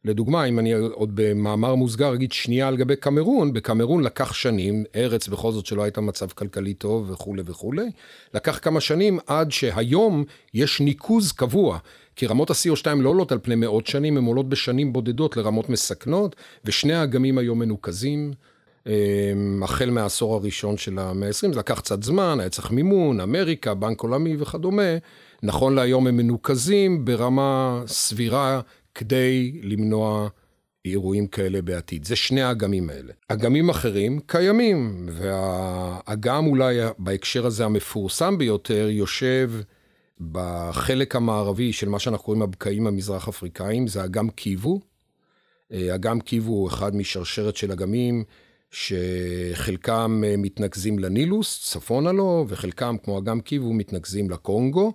לדוגמה, 0.04 0.44
אם 0.44 0.58
אני 0.58 0.72
עוד 0.72 1.10
במאמר 1.14 1.74
מוסגר 1.74 2.14
אגיד 2.14 2.32
שנייה 2.32 2.68
על 2.68 2.76
גבי 2.76 2.96
קמרון, 2.96 3.52
בקמרון 3.52 4.02
לקח 4.02 4.32
שנים, 4.32 4.84
ארץ 4.96 5.28
בכל 5.28 5.52
זאת 5.52 5.66
שלא 5.66 5.82
הייתה 5.82 6.00
מצב 6.00 6.28
כלכלי 6.28 6.74
טוב 6.74 7.10
וכולי 7.10 7.42
וכולי, 7.46 7.90
לקח 8.34 8.58
כמה 8.62 8.80
שנים 8.80 9.18
עד 9.26 9.52
שהיום 9.52 10.24
יש 10.54 10.80
ניקוז 10.80 11.32
קבוע. 11.32 11.78
כי 12.16 12.26
רמות 12.26 12.50
ה-CO2 12.50 12.86
לא 12.96 13.08
עולות 13.08 13.32
על 13.32 13.38
פני 13.42 13.54
מאות 13.54 13.86
שנים, 13.86 14.16
הן 14.16 14.24
עולות 14.24 14.48
בשנים 14.48 14.92
בודדות 14.92 15.36
לרמות 15.36 15.68
מסכנות, 15.68 16.36
ושני 16.64 16.94
האגמים 16.94 17.38
היום 17.38 17.58
מנוקזים. 17.58 18.32
אמ, 18.86 19.62
החל 19.62 19.90
מהעשור 19.90 20.34
הראשון 20.34 20.76
של 20.76 20.98
המאה 20.98 21.28
ה-20, 21.28 21.52
זה 21.52 21.58
לקח 21.58 21.80
קצת 21.80 22.02
זמן, 22.02 22.36
היה 22.40 22.48
צריך 22.48 22.70
מימון, 22.70 23.20
אמריקה, 23.20 23.74
בנק 23.74 24.00
עולמי 24.00 24.36
וכדומה. 24.38 24.96
נכון 25.42 25.74
להיום 25.74 26.06
הם 26.06 26.16
מנוקזים 26.16 27.04
ברמה 27.04 27.82
סבירה 27.86 28.60
כדי 28.94 29.60
למנוע 29.62 30.28
אירועים 30.84 31.26
כאלה 31.26 31.62
בעתיד. 31.62 32.04
זה 32.04 32.16
שני 32.16 32.42
האגמים 32.42 32.90
האלה. 32.90 33.12
אגמים 33.28 33.70
אחרים 33.70 34.20
קיימים, 34.26 35.08
והאגם 35.12 36.46
אולי 36.46 36.78
בהקשר 36.98 37.46
הזה 37.46 37.64
המפורסם 37.64 38.38
ביותר 38.38 38.88
יושב 38.90 39.50
בחלק 40.32 41.16
המערבי 41.16 41.72
של 41.72 41.88
מה 41.88 41.98
שאנחנו 41.98 42.24
קוראים 42.24 42.42
הבקעים 42.42 42.86
המזרח 42.86 43.28
אפריקאים, 43.28 43.86
זה 43.86 44.04
אגם 44.04 44.30
קיבו. 44.30 44.80
אה, 45.72 45.94
אגם 45.94 46.20
קיבו 46.20 46.52
הוא 46.52 46.68
אחד 46.68 46.96
משרשרת 46.96 47.56
של 47.56 47.72
אגמים 47.72 48.24
שחלקם 48.74 50.22
אה, 50.26 50.34
מתנקזים 50.38 50.98
לנילוס, 50.98 51.70
צפונה 51.70 52.12
לו, 52.12 52.46
וחלקם, 52.48 52.96
כמו 53.02 53.18
אגם 53.18 53.40
קיבו, 53.40 53.72
מתנקזים 53.72 54.30
לקונגו, 54.30 54.92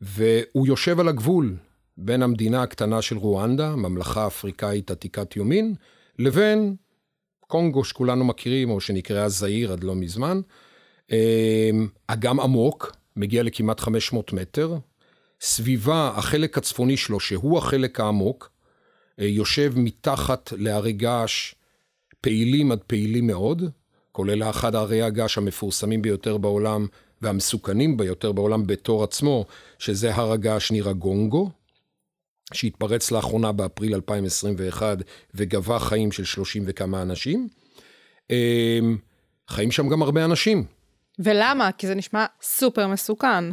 והוא 0.00 0.66
יושב 0.66 1.00
על 1.00 1.08
הגבול 1.08 1.56
בין 1.96 2.22
המדינה 2.22 2.62
הקטנה 2.62 3.02
של 3.02 3.16
רואנדה, 3.16 3.76
ממלכה 3.76 4.26
אפריקאית 4.26 4.90
עתיקת 4.90 5.36
יומין, 5.36 5.74
לבין 6.18 6.76
קונגו 7.46 7.84
שכולנו 7.84 8.24
מכירים, 8.24 8.70
או 8.70 8.80
שנקראה 8.80 9.28
זעיר 9.28 9.72
עד 9.72 9.84
לא 9.84 9.94
מזמן. 9.94 10.40
אה, 11.12 11.70
אגם 12.06 12.40
עמוק, 12.40 12.96
מגיע 13.16 13.42
לכמעט 13.42 13.80
500 13.80 14.32
מטר. 14.32 14.76
סביבה, 15.40 16.12
החלק 16.16 16.58
הצפוני 16.58 16.96
שלו, 16.96 17.20
שהוא 17.20 17.58
החלק 17.58 18.00
העמוק, 18.00 18.50
אה, 19.20 19.24
יושב 19.26 19.72
מתחת 19.76 20.52
להרי 20.56 20.92
געש 20.92 21.54
פעילים 22.20 22.72
עד 22.72 22.80
פעילים 22.86 23.26
מאוד, 23.26 23.62
כולל 24.12 24.42
אחד 24.42 24.74
הרי 24.74 25.02
הגעש 25.02 25.38
המפורסמים 25.38 26.02
ביותר 26.02 26.36
בעולם 26.38 26.86
והמסוכנים 27.22 27.96
ביותר 27.96 28.32
בעולם 28.32 28.66
בתור 28.66 29.04
עצמו, 29.04 29.46
שזה 29.78 30.14
הר 30.14 30.32
הגעש 30.32 30.70
ניר 30.70 30.88
הגונגו, 30.88 31.50
שהתפרץ 32.54 33.10
לאחרונה 33.10 33.52
באפריל 33.52 33.94
2021 33.94 34.98
וגבה 35.34 35.78
חיים 35.78 36.12
של 36.12 36.24
30 36.24 36.62
וכמה 36.66 37.02
אנשים. 37.02 37.48
אה, 38.30 38.78
חיים 39.48 39.70
שם 39.70 39.88
גם 39.88 40.02
הרבה 40.02 40.24
אנשים. 40.24 40.64
ולמה? 41.18 41.72
כי 41.78 41.86
זה 41.86 41.94
נשמע 41.94 42.26
סופר 42.42 42.86
מסוכן. 42.86 43.44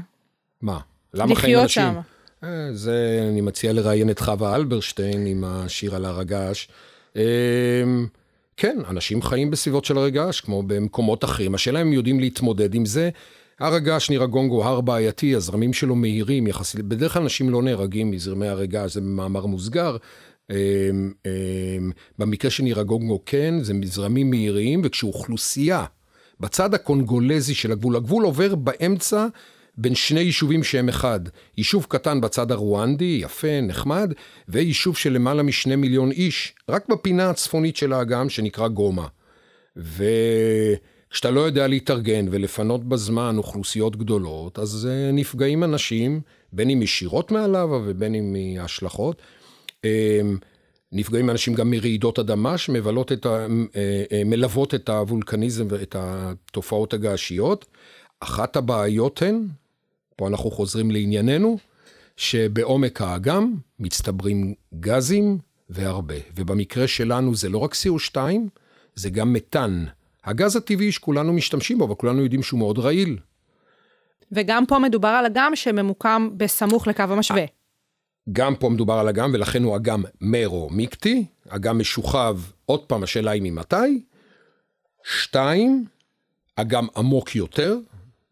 מה? 0.61 0.79
למה 1.13 1.35
חיים 1.35 1.59
אנשים? 1.59 1.83
לחיות 1.83 2.03
שם. 2.43 2.47
אה, 2.47 2.73
זה, 2.73 3.27
אני 3.31 3.41
מציע 3.41 3.73
לראיין 3.73 4.09
את 4.09 4.19
חווה 4.19 4.55
אלברשטיין 4.55 5.25
עם 5.25 5.43
השיר 5.43 5.95
על 5.95 6.05
הר 6.05 6.19
הגעש. 6.19 6.67
כן, 8.57 8.77
אנשים 8.89 9.21
חיים 9.21 9.51
בסביבות 9.51 9.85
של 9.85 9.97
הר 9.97 10.03
הגעש, 10.03 10.41
כמו 10.41 10.63
במקומות 10.63 11.23
אחרים. 11.23 11.55
השאלה 11.55 11.81
אם 11.81 11.87
הם 11.87 11.93
יודעים 11.93 12.19
להתמודד 12.19 12.75
עם 12.75 12.85
זה. 12.85 13.09
הר 13.59 13.73
הגעש 13.73 14.09
נראה 14.09 14.25
גונגו 14.25 14.65
הר 14.65 14.81
בעייתי, 14.81 15.35
הזרמים 15.35 15.73
שלו 15.73 15.95
מהירים 15.95 16.47
יחסית. 16.47 16.81
בדרך 16.81 17.13
כלל 17.13 17.21
אנשים 17.21 17.49
לא 17.49 17.61
נהרגים 17.61 18.11
מזרמי 18.11 18.47
הר 18.47 18.59
הגעש, 18.59 18.93
זה 18.93 19.01
במאמר 19.01 19.45
מוסגר. 19.45 19.97
אה, 20.51 20.55
במקרה 22.19 22.51
של 22.51 22.63
ניר 22.63 22.79
הגונגו 22.79 23.21
כן, 23.25 23.55
זה 23.61 23.73
מזרמים 23.73 24.29
מהירים, 24.29 24.81
וכשאוכלוסייה 24.83 25.85
בצד 26.39 26.73
הקונגולזי 26.73 27.53
של 27.53 27.71
הגבול. 27.71 27.95
הגבול 27.95 28.23
עובר 28.23 28.55
באמצע 28.55 29.27
בין 29.77 29.95
שני 29.95 30.19
יישובים 30.19 30.63
שהם 30.63 30.89
אחד. 30.89 31.19
יישוב 31.57 31.85
קטן 31.89 32.21
בצד 32.21 32.51
הרואנדי, 32.51 33.19
יפה, 33.23 33.61
נחמד, 33.61 34.13
ויישוב 34.47 34.97
של 34.97 35.13
למעלה 35.13 35.43
משני 35.43 35.75
מיליון 35.75 36.11
איש, 36.11 36.53
רק 36.69 36.89
בפינה 36.89 37.29
הצפונית 37.29 37.77
של 37.77 37.93
האגם 37.93 38.29
שנקרא 38.29 38.67
גומה. 38.67 39.07
וכשאתה 39.75 41.31
לא 41.31 41.41
יודע 41.41 41.67
להתארגן 41.67 42.25
ולפנות 42.31 42.83
בזמן 42.89 43.37
אוכלוסיות 43.37 43.95
גדולות, 43.95 44.59
אז 44.59 44.89
uh, 44.89 45.15
נפגעים 45.15 45.63
אנשים, 45.63 46.21
בין 46.53 46.69
אם 46.69 46.81
ישירות 46.81 47.31
מעליו 47.31 47.69
ובין 47.85 48.15
אם 48.15 48.33
מהשלכות. 48.33 49.21
Uh, 49.75 49.85
נפגעים 50.91 51.29
אנשים 51.29 51.53
גם 51.53 51.69
מרעידות 51.69 52.19
אדמה 52.19 52.57
שמלוות 52.57 53.11
את, 53.11 53.25
ה, 53.25 53.47
אה, 53.75 54.03
אה, 54.11 54.75
את 54.75 54.89
הוולקניזם 54.89 55.67
ואת 55.69 55.95
התופעות 55.99 56.93
הגעשיות. 56.93 57.65
אחת 58.19 58.55
הבעיות 58.55 59.21
הן, 59.21 59.47
פה 60.17 60.27
אנחנו 60.27 60.51
חוזרים 60.51 60.91
לענייננו, 60.91 61.57
שבעומק 62.17 63.01
האגם 63.01 63.55
מצטברים 63.79 64.53
גזים 64.79 65.37
והרבה. 65.69 66.15
ובמקרה 66.35 66.87
שלנו 66.87 67.35
זה 67.35 67.49
לא 67.49 67.57
רק 67.57 67.73
CO2, 67.73 68.17
זה 68.95 69.09
גם 69.09 69.33
מתאן. 69.33 69.85
הגז 70.23 70.55
הטבעי 70.55 70.91
שכולנו 70.91 71.33
משתמשים 71.33 71.77
בו, 71.77 71.85
אבל 71.85 71.95
כולנו 71.95 72.23
יודעים 72.23 72.43
שהוא 72.43 72.57
מאוד 72.57 72.79
רעיל. 72.79 73.17
וגם 74.31 74.65
פה 74.65 74.79
מדובר 74.79 75.07
על 75.07 75.25
אגם 75.25 75.55
שממוקם 75.55 76.29
בסמוך 76.37 76.87
לקו 76.87 77.03
המשווה. 77.03 77.45
גם 78.31 78.55
פה 78.55 78.69
מדובר 78.69 78.93
על 78.93 79.07
אגם, 79.07 79.31
ולכן 79.33 79.63
הוא 79.63 79.75
אגם 79.75 80.03
מרו-מיקטי, 80.21 81.25
אגם 81.49 81.79
משוכב, 81.79 82.39
עוד 82.65 82.79
פעם, 82.79 83.03
השאלה 83.03 83.31
היא 83.31 83.41
ממתי. 83.41 84.03
שתיים, 85.03 85.85
אגם 86.55 86.87
עמוק 86.97 87.35
יותר, 87.35 87.77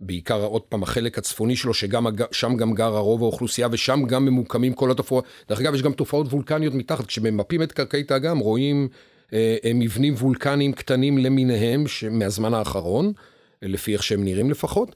בעיקר 0.06 0.44
עוד 0.44 0.62
פעם 0.62 0.84
החלק 0.84 1.18
הצפוני 1.18 1.56
שלו, 1.56 1.74
ששם 1.74 2.56
גם 2.56 2.74
גר 2.74 2.96
הרוב 2.96 3.22
האוכלוסייה 3.22 3.68
ושם 3.72 4.04
גם 4.08 4.26
ממוקמים 4.26 4.74
כל 4.74 4.92
התופעות. 4.92 5.26
דרך 5.50 5.60
אגב, 5.60 5.76
יש 5.76 5.82
גם 5.82 5.94
תופעות 5.94 6.28
וולקניות 6.28 6.74
מתחת, 6.74 7.06
כשממפים 7.06 7.62
את 7.62 7.72
קרקעית 7.72 8.12
האגם 8.12 8.40
רואים 8.40 8.88
אה, 9.34 9.58
אה 9.66 9.72
מבנים 9.76 10.14
וולקניים 10.14 10.74
קטנים 10.74 11.18
למיניהם 11.18 11.84
מהזמן 12.12 12.54
האחרון, 12.54 13.14
לפי 13.62 13.94
איך 13.94 14.04
שהם 14.04 14.24
נראים 14.24 14.52
לפחות. 14.52 14.96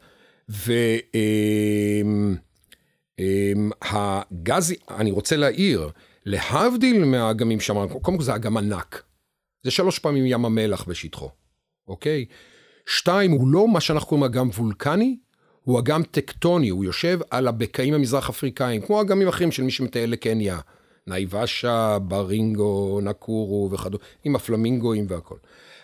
ו... 0.50 0.74
אה, 1.16 2.02
אמ, 3.20 3.72
הגז, 3.82 4.74
אני 4.90 5.12
רוצה 5.12 5.36
להעיר, 5.36 5.90
להבדיל 6.26 7.06
מהאגמים 7.06 7.60
שאמרנו, 7.60 8.00
קודם 8.00 8.18
כל 8.18 8.24
זה 8.24 8.36
אגם 8.36 8.58
ענק. 8.58 9.04
זה 9.64 9.72
שלוש 9.72 10.00
פעמים 10.00 10.26
ים 10.28 10.46
המלח 10.46 10.84
בשטחו, 10.84 11.30
אוקיי? 11.88 12.26
שתיים, 12.90 13.32
הוא 13.32 13.48
לא 13.48 13.68
מה 13.68 13.82
שאנחנו 13.82 14.08
קוראים 14.08 14.24
אגם 14.24 14.50
וולקני, 14.50 15.18
הוא 15.64 15.80
אגם 15.80 16.04
טקטוני, 16.04 16.70
הוא 16.70 16.86
יושב 16.86 17.20
על 17.32 17.48
הבקעים 17.48 17.94
המזרח 17.94 18.30
אפריקאים, 18.30 18.82
כמו 18.82 19.02
אגמים 19.02 19.28
אחרים 19.28 19.52
של 19.52 19.64
מי 19.64 19.72
שמטייל 19.72 20.12
לקניה, 20.12 20.60
נייבשה, 21.08 21.98
ברינגו, 22.00 23.00
נקורו 23.04 23.70
וכדומה, 23.72 24.04
עם 24.24 24.36
הפלמינגואים 24.36 25.06
והכל. 25.10 25.36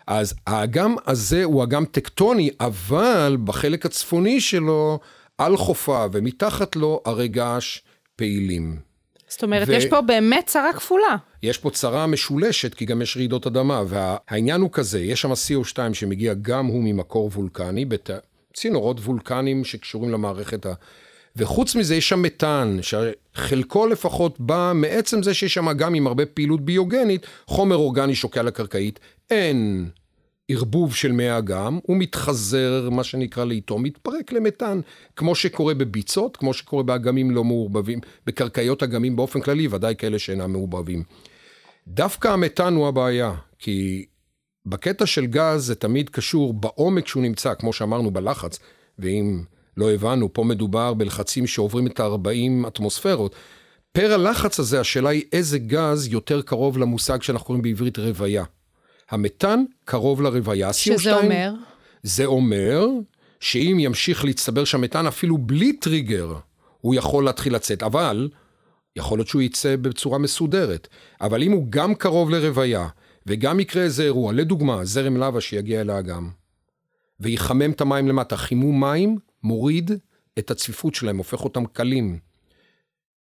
אז 0.08 0.34
האגם 0.48 0.96
הזה 1.08 1.44
הוא 1.44 1.64
אגם 1.64 1.86
טקטוני, 1.86 2.50
אבל 2.60 3.38
בחלק 3.44 3.86
הצפוני 3.86 4.42
שלו 4.42 5.00
על 5.38 5.58
חופה 5.58 6.06
ומתחת 6.12 6.76
לו 6.76 7.02
הרי 7.06 7.28
געש 7.28 7.80
פעילים. 8.16 8.80
זאת 9.28 9.44
אומרת, 9.44 9.68
ו... 9.68 9.74
יש 9.74 9.86
פה 9.86 10.02
באמת 10.02 10.46
צרה 10.46 10.74
כפולה. 10.74 11.16
יש 11.44 11.58
פה 11.58 11.70
צרה 11.70 12.08
משולשת, 12.08 12.74
כי 12.74 12.86
גם 12.86 13.02
יש 13.02 13.18
רעידות 13.18 13.48
אדמה, 13.48 13.84
והעניין 13.88 14.62
הוא 14.62 14.70
כזה, 14.72 15.00
יש 15.00 15.22
שם 15.22 15.32
CO2 15.32 15.94
שמגיע 15.94 16.34
גם 16.42 16.66
הוא 16.66 16.84
ממקור 16.84 17.32
וולקני, 17.36 17.86
בצינורות 17.86 19.00
וולקניים 19.00 19.64
שקשורים 19.64 20.12
למערכת 20.12 20.66
ה... 20.66 20.74
וחוץ 21.36 21.76
מזה 21.76 21.96
יש 21.96 22.10
שם 22.10 22.22
מתאן, 22.22 22.78
שחלקו 22.82 23.88
לפחות 23.88 24.40
בא 24.40 24.72
מעצם 24.76 25.24
זה 25.24 25.34
שיש 25.34 25.54
שם 25.54 25.74
גם 25.74 25.94
עם 25.94 26.08
הרבה 26.08 26.26
פעילות 26.26 26.62
ביוגנית, 26.62 27.28
חומר 27.46 27.76
אורגני 27.76 28.16
שוקע 28.16 28.44
לקרקעית, 28.44 29.00
אין 29.30 29.90
ערבוב 30.50 30.96
של 30.96 31.12
מי 31.12 31.38
אגם, 31.38 31.80
הוא 31.84 31.98
מתחזר, 31.98 32.90
מה 32.90 33.04
שנקרא 33.04 33.46
לאיתו, 33.46 33.80
מתפרק 33.80 34.32
למתאן, 34.32 34.80
כמו 35.16 35.36
שקורה 35.36 35.74
בביצות, 35.74 36.38
כמו 36.38 36.54
שקורה 36.54 36.84
באגמים 36.84 37.32
לא 37.32 37.44
מעורבבים, 37.44 38.00
בקרקעיות 38.26 38.84
אגמים 38.84 39.16
באופן 39.16 39.42
כללי, 39.42 39.68
ודאי 39.68 39.96
כאלה 39.98 40.20
שאינם 40.20 40.52
מעורבבים. 40.52 41.04
דווקא 41.88 42.28
המתאן 42.28 42.76
הוא 42.76 42.88
הבעיה, 42.88 43.34
כי 43.60 44.06
בקטע 44.66 45.06
של 45.06 45.26
גז 45.26 45.66
זה 45.66 45.76
תמיד 45.76 46.10
קשור 46.10 46.54
בעומק 46.54 47.08
שהוא 47.08 47.24
נמצא, 47.24 47.54
כמו 47.54 47.74
שאמרנו, 47.74 48.12
בלחץ, 48.12 48.60
ואם 49.00 49.44
לא 49.78 49.92
הבנו, 49.92 50.34
פה 50.34 50.44
מדובר 50.44 50.94
בלחצים 50.94 51.48
שעוברים 51.48 51.88
את 51.88 52.00
ה-40 52.00 52.68
אטמוספירות. 52.68 53.36
פר 53.92 54.14
הלחץ 54.14 54.60
הזה, 54.60 54.80
השאלה 54.80 55.10
היא 55.10 55.24
איזה 55.34 55.60
גז 55.60 56.08
יותר 56.08 56.42
קרוב 56.42 56.78
למושג 56.78 57.22
שאנחנו 57.22 57.46
קוראים 57.46 57.62
בעברית 57.62 58.00
רוויה. 58.00 58.44
המתאן 59.10 59.64
קרוב 59.86 60.22
לרוויה. 60.22 60.74
שזה 60.74 61.16
CO2, 61.16 61.24
אומר? 61.24 61.54
זה 62.04 62.26
אומר 62.26 62.86
שאם 63.40 63.78
ימשיך 63.80 64.26
להצטבר 64.26 64.64
שם 64.64 64.82
מתאן 64.82 65.08
אפילו 65.08 65.38
בלי 65.38 65.74
טריגר, 65.74 66.34
הוא 66.82 66.96
יכול 66.96 67.26
להתחיל 67.26 67.56
לצאת. 67.56 67.84
אבל, 67.84 68.30
יכול 68.96 69.18
להיות 69.18 69.28
שהוא 69.28 69.42
יצא 69.42 69.76
בצורה 69.76 70.18
מסודרת. 70.18 70.88
אבל 71.22 71.44
אם 71.44 71.52
הוא 71.52 71.66
גם 71.70 71.96
קרוב 71.96 72.30
לרוויה, 72.30 72.88
וגם 73.26 73.60
יקרה 73.60 73.84
איזה 73.84 74.04
אירוע, 74.04 74.34
לדוגמה, 74.34 74.86
זרם 74.86 75.18
לבה 75.18 75.42
שיגיע 75.42 75.82
אל 75.82 75.90
האגם, 75.90 76.30
ויחמם 77.20 77.72
את 77.72 77.82
המים 77.82 78.08
למטה, 78.08 78.38
חימום 78.38 78.84
מים 78.84 79.18
מוריד 79.44 79.92
את 80.40 80.52
הצפיפות 80.52 80.96
שלהם, 80.96 81.18
הופך 81.18 81.44
אותם 81.44 81.66
קלים. 81.66 82.20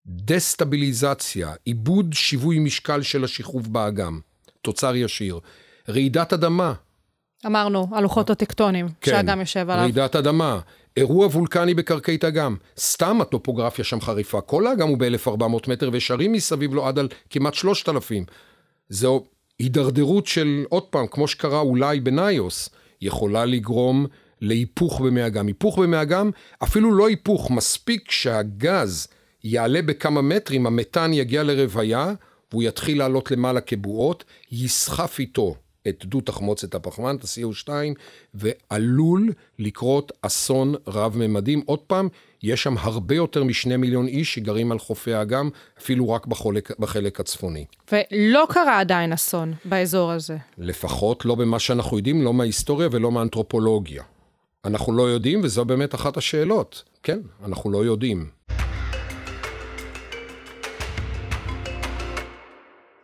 דסטביליזציה, 0.07 1.53
עיבוד 1.65 2.13
שיווי 2.13 2.59
משקל 2.59 3.03
של 3.03 3.25
השכרוב 3.25 3.73
באגם, 3.73 4.21
תוצר 4.63 4.97
ישיר. 4.97 5.41
רעידת 5.89 6.33
אדמה. 6.33 6.73
אמרנו, 7.47 7.87
הלוחות 7.93 8.31
הטקטונים, 8.31 8.89
כן, 9.01 9.11
שהאגם 9.11 9.41
יושב 9.41 9.71
עליו. 9.71 9.83
רעידת 9.83 10.17
אדמה, 10.17 10.61
אירוע 10.97 11.27
וולקני 11.27 11.75
בקרקעית 11.75 12.25
אגם. 12.25 12.57
סתם 12.79 13.21
הטופוגרפיה 13.21 13.85
שם 13.85 14.01
חריפה. 14.01 14.41
כל 14.41 14.67
האגם 14.67 14.89
הוא 14.89 14.99
ב-1400 14.99 15.71
מטר 15.71 15.91
ושרים 15.93 16.33
מסביב 16.33 16.75
לו 16.75 16.87
עד 16.87 16.99
על 16.99 17.09
כמעט 17.31 17.55
3,000. 17.55 18.25
זו 18.89 19.25
הידרדרות 19.59 20.27
של, 20.27 20.65
עוד 20.69 20.83
פעם, 20.83 21.07
כמו 21.07 21.29
שקרה 21.29 21.61
אולי 21.61 22.01
בניוס, 22.01 22.69
יכולה 23.01 23.45
לגרום 23.45 24.07
להיפוך 24.41 25.01
במי 25.01 25.27
אגם. 25.27 25.47
היפוך 25.47 25.79
במי 25.79 26.03
אגם, 26.03 26.31
אפילו 26.63 26.93
לא 26.93 27.09
היפוך, 27.09 27.51
מספיק 27.51 28.11
שהגז 28.11 29.09
יעלה 29.45 29.83
בכמה 29.83 30.23
מטרים, 30.23 30.67
המתאן 30.67 31.13
יגיע 31.13 31.43
לרוויה, 31.43 32.13
והוא 32.51 32.63
יתחיל 32.63 32.99
לעלות 32.99 33.31
למעלה 33.31 33.61
כבועות, 33.61 34.25
יסחף 34.53 35.19
איתו 35.19 35.55
את 35.89 36.05
דו 36.05 36.21
תחמוצת 36.21 36.75
הפחמן, 36.75 37.17
את 37.17 37.25
ה-CO2, 37.25 37.69
ועלול 38.35 39.33
לקרות 39.59 40.13
אסון 40.23 40.75
רב-ממדים. 40.87 41.63
עוד 41.67 41.79
פעם, 41.79 42.09
יש 42.43 42.63
שם 42.63 42.75
הרבה 42.79 43.15
יותר 43.15 43.45
משני 43.45 43.77
מיליון 43.77 44.07
איש 44.07 44.35
שגרים 44.35 44.73
על 44.73 44.79
חופי 44.79 45.15
האגם, 45.15 45.51
אפילו 45.79 46.11
רק 46.11 46.27
בחלק, 46.27 46.79
בחלק 46.79 47.21
הצפוני. 47.21 47.65
ולא 47.93 48.47
קרה 48.49 48.81
עדיין 48.81 49.13
אסון 49.13 49.55
באזור 49.65 50.13
הזה. 50.13 50.37
לפחות 50.59 51.25
לא 51.25 51.35
במה 51.35 51.59
שאנחנו 51.59 51.97
יודעים, 51.97 52.23
לא 52.23 52.35
מההיסטוריה 52.35 52.89
ולא 52.93 53.13
מהאנתרופולוגיה. 53.13 54.03
אנחנו 54.65 54.93
לא 54.93 55.03
יודעים, 55.03 55.41
וזו 55.45 55.65
באמת 55.65 55.95
אחת 55.95 56.17
השאלות. 56.17 56.83
כן, 57.03 57.19
אנחנו 57.45 57.71
לא 57.71 57.85
יודעים. 57.85 58.39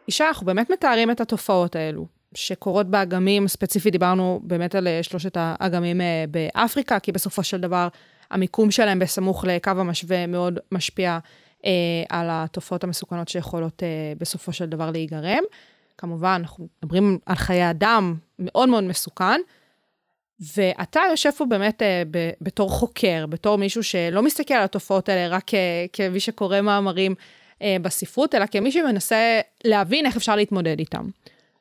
אישה, 0.09 0.29
אנחנו 0.29 0.47
באמת 0.47 0.71
מתארים 0.71 1.11
את 1.11 1.21
התופעות 1.21 1.77
האלו, 1.77 2.07
שקורות 2.35 2.87
באגמים, 2.87 3.49
ספציפית 3.49 3.93
דיברנו 3.93 4.41
באמת 4.43 4.75
על 4.75 4.87
אה, 4.87 5.03
שלושת 5.03 5.37
האגמים 5.37 6.01
אה, 6.01 6.25
באפריקה, 6.31 6.99
כי 6.99 7.13
בסופו 7.13 7.43
של 7.43 7.61
דבר 7.61 7.89
המיקום 8.31 8.71
שלהם 8.71 8.99
בסמוך 8.99 9.45
לקו 9.45 9.71
המשווה 9.71 10.27
מאוד 10.27 10.59
משפיע 10.73 11.19
אה, 11.65 11.71
על 12.09 12.27
התופעות 12.31 12.85
המסוכנות 12.85 13.29
שיכולות 13.29 13.83
אה, 13.83 13.89
בסופו 14.19 14.53
של 14.53 14.67
דבר 14.67 14.91
להיגרם. 14.91 15.43
כמובן, 15.99 16.37
אנחנו 16.41 16.69
מדברים 16.83 17.19
על 17.27 17.37
חיי 17.37 17.71
אדם 17.71 18.15
מאוד 18.39 18.69
מאוד 18.69 18.85
מסוכן, 18.85 19.41
ואתה 20.57 21.01
יושב 21.11 21.31
פה 21.31 21.45
באמת 21.47 21.83
אה, 21.83 22.03
ב, 22.11 22.31
בתור 22.41 22.71
חוקר, 22.71 23.27
בתור 23.29 23.59
מישהו 23.59 23.83
שלא 23.83 24.23
מסתכל 24.23 24.55
על 24.55 24.65
התופעות 24.65 25.09
האלה 25.09 25.37
רק 25.37 25.51
כמי 25.93 26.21
שקורא 26.21 26.61
מאמרים 26.61 27.15
אה, 27.63 27.77
בספרות, 27.83 28.35
אלא 28.35 28.47
כמי 28.47 28.73
שמנסה 28.73 29.41
להבין 29.65 30.07
איך 30.07 30.17
אפשר 30.17 30.37
להתמודד 30.37 30.79
איתם. 30.79 31.09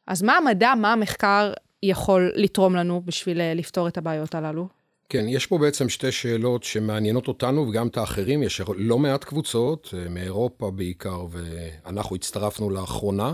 אז 0.07 0.21
מה 0.21 0.37
המדע, 0.37 0.73
מה 0.77 0.93
המחקר 0.93 1.53
יכול 1.83 2.31
לתרום 2.35 2.75
לנו 2.75 3.01
בשביל 3.05 3.41
אה, 3.41 3.53
לפתור 3.53 3.87
את 3.87 3.97
הבעיות 3.97 4.35
הללו? 4.35 4.67
כן, 5.09 5.25
יש 5.27 5.47
פה 5.47 5.57
בעצם 5.57 5.89
שתי 5.89 6.11
שאלות 6.11 6.63
שמעניינות 6.63 7.27
אותנו 7.27 7.67
וגם 7.67 7.87
את 7.87 7.97
האחרים. 7.97 8.43
יש 8.43 8.61
לא 8.77 8.99
מעט 8.99 9.23
קבוצות, 9.23 9.93
אה, 9.97 10.09
מאירופה 10.09 10.71
בעיקר, 10.71 11.25
ואנחנו 11.29 12.15
הצטרפנו 12.15 12.69
לאחרונה. 12.69 13.33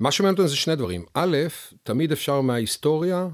מה 0.00 0.10
שמעניין 0.10 0.34
אותנו 0.34 0.48
זה 0.48 0.56
שני 0.56 0.76
דברים. 0.76 1.04
א', 1.14 1.36
תמיד 1.82 2.12
אפשר 2.12 2.40
מההיסטוריה 2.40 3.28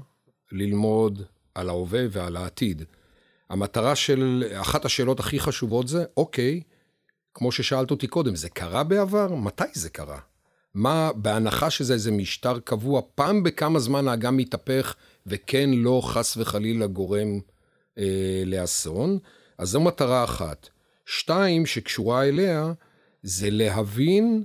ללמוד 0.51 1.21
על 1.55 1.69
ההווה 1.69 2.01
ועל 2.11 2.37
העתיד. 2.37 2.83
המטרה 3.49 3.95
של, 3.95 4.43
אחת 4.53 4.85
השאלות 4.85 5.19
הכי 5.19 5.39
חשובות 5.39 5.87
זה, 5.87 6.03
אוקיי, 6.17 6.61
כמו 7.33 7.51
ששאלת 7.51 7.91
אותי 7.91 8.07
קודם, 8.07 8.35
זה 8.35 8.49
קרה 8.49 8.83
בעבר? 8.83 9.35
מתי 9.35 9.63
זה 9.73 9.89
קרה? 9.89 10.19
מה, 10.73 11.11
בהנחה 11.15 11.69
שזה 11.69 11.93
איזה 11.93 12.11
משטר 12.11 12.59
קבוע, 12.59 13.01
פעם 13.15 13.43
בכמה 13.43 13.79
זמן 13.79 14.07
האגם 14.07 14.37
מתהפך 14.37 14.95
וכן 15.27 15.69
לא 15.69 16.01
חס 16.05 16.37
וחלילה 16.37 16.87
גורם 16.87 17.39
אה, 17.97 18.43
לאסון? 18.45 19.17
אז 19.57 19.69
זו 19.69 19.81
מטרה 19.81 20.23
אחת. 20.23 20.69
שתיים, 21.05 21.65
שקשורה 21.65 22.23
אליה, 22.23 22.73
זה 23.23 23.49
להבין 23.49 24.43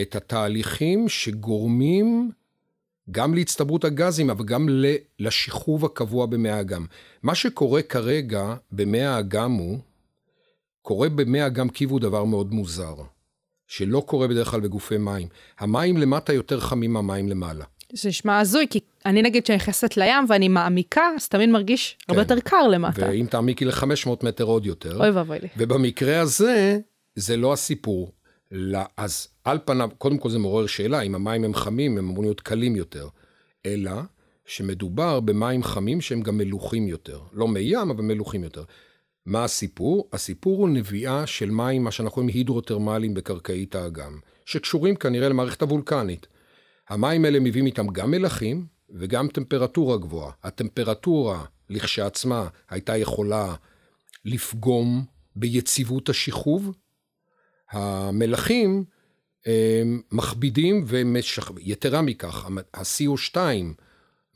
את 0.00 0.16
התהליכים 0.16 1.08
שגורמים 1.08 2.30
גם 3.10 3.34
להצטברות 3.34 3.84
הגזים, 3.84 4.30
אבל 4.30 4.44
גם 4.44 4.68
לשחרוב 5.18 5.84
הקבוע 5.84 6.26
במי 6.26 6.50
האגם. 6.50 6.86
מה 7.22 7.34
שקורה 7.34 7.82
כרגע 7.82 8.54
במי 8.72 9.02
האגם 9.02 9.52
הוא, 9.52 9.78
קורה 10.82 11.08
במי 11.08 11.46
אגם 11.46 11.68
קיב 11.68 11.90
הוא 11.90 12.00
דבר 12.00 12.24
מאוד 12.24 12.54
מוזר, 12.54 12.94
שלא 13.70 14.02
קורה 14.06 14.28
בדרך 14.28 14.50
כלל 14.50 14.60
בגופי 14.60 14.98
מים. 14.98 15.28
המים 15.58 15.96
למטה 15.96 16.32
יותר 16.32 16.60
חמים 16.60 16.92
מהמים 16.92 17.28
למעלה. 17.28 17.64
זה 17.92 18.08
נשמע 18.08 18.38
הזוי, 18.38 18.66
כי 18.70 18.80
אני 19.06 19.22
נגיד 19.22 19.46
שאני 19.46 19.56
נכנסת 19.56 19.96
לים 19.96 20.24
ואני 20.28 20.48
מעמיקה, 20.48 21.02
אז 21.16 21.28
תמיד 21.28 21.48
מרגיש 21.48 21.96
כן. 21.98 22.12
הרבה 22.12 22.22
יותר 22.22 22.40
קר 22.40 22.68
למטה. 22.68 23.06
ואם 23.06 23.26
תעמיקי 23.30 23.64
ל-500 23.64 24.08
מטר 24.22 24.44
עוד 24.44 24.66
יותר. 24.66 25.00
אוי 25.00 25.10
ואבוי 25.10 25.38
לי. 25.38 25.48
ובמקרה 25.56 26.20
הזה, 26.20 26.78
זה 27.14 27.36
לא 27.36 27.52
הסיפור. 27.52 28.12
לא, 28.50 28.78
אז 28.96 29.28
על 29.44 29.58
פניו, 29.64 29.90
קודם 29.98 30.18
כל 30.18 30.30
זה 30.30 30.38
מעורר 30.38 30.66
שאלה, 30.66 31.00
אם 31.00 31.14
המים 31.14 31.44
הם 31.44 31.54
חמים, 31.54 31.98
הם 31.98 32.04
אמורים 32.04 32.22
להיות 32.22 32.40
קלים 32.40 32.76
יותר. 32.76 33.08
אלא 33.66 33.92
שמדובר 34.46 35.20
במים 35.20 35.62
חמים 35.62 36.00
שהם 36.00 36.20
גם 36.20 36.38
מלוכים 36.38 36.88
יותר. 36.88 37.20
לא 37.32 37.48
מי 37.48 37.60
ים, 37.60 37.90
אבל 37.90 38.02
מלוכים 38.02 38.44
יותר. 38.44 38.62
מה 39.26 39.44
הסיפור? 39.44 40.08
הסיפור 40.12 40.58
הוא 40.58 40.68
נביאה 40.68 41.26
של 41.26 41.50
מים, 41.50 41.84
מה 41.84 41.90
שאנחנו 41.90 42.14
קוראים 42.14 42.28
הידרוטרמליים 42.34 43.14
בקרקעית 43.14 43.74
האגם, 43.74 44.18
שקשורים 44.44 44.96
כנראה 44.96 45.28
למערכת 45.28 45.62
הוולקנית. 45.62 46.26
המים 46.88 47.24
האלה 47.24 47.40
מביאים 47.40 47.66
איתם 47.66 47.86
גם 47.86 48.10
מלחים 48.10 48.66
וגם 48.90 49.28
טמפרטורה 49.28 49.96
גבוהה. 49.96 50.32
הטמפרטורה 50.42 51.44
לכשעצמה 51.70 52.48
הייתה 52.70 52.96
יכולה 52.96 53.54
לפגום 54.24 55.04
ביציבות 55.36 56.08
השחרוב. 56.08 56.76
המלחים 57.70 58.84
הם 59.46 60.02
מכבידים 60.12 60.84
ומשך... 60.86 61.50
יתרה 61.58 62.02
מכך, 62.02 62.48
ה-CO2 62.74 63.36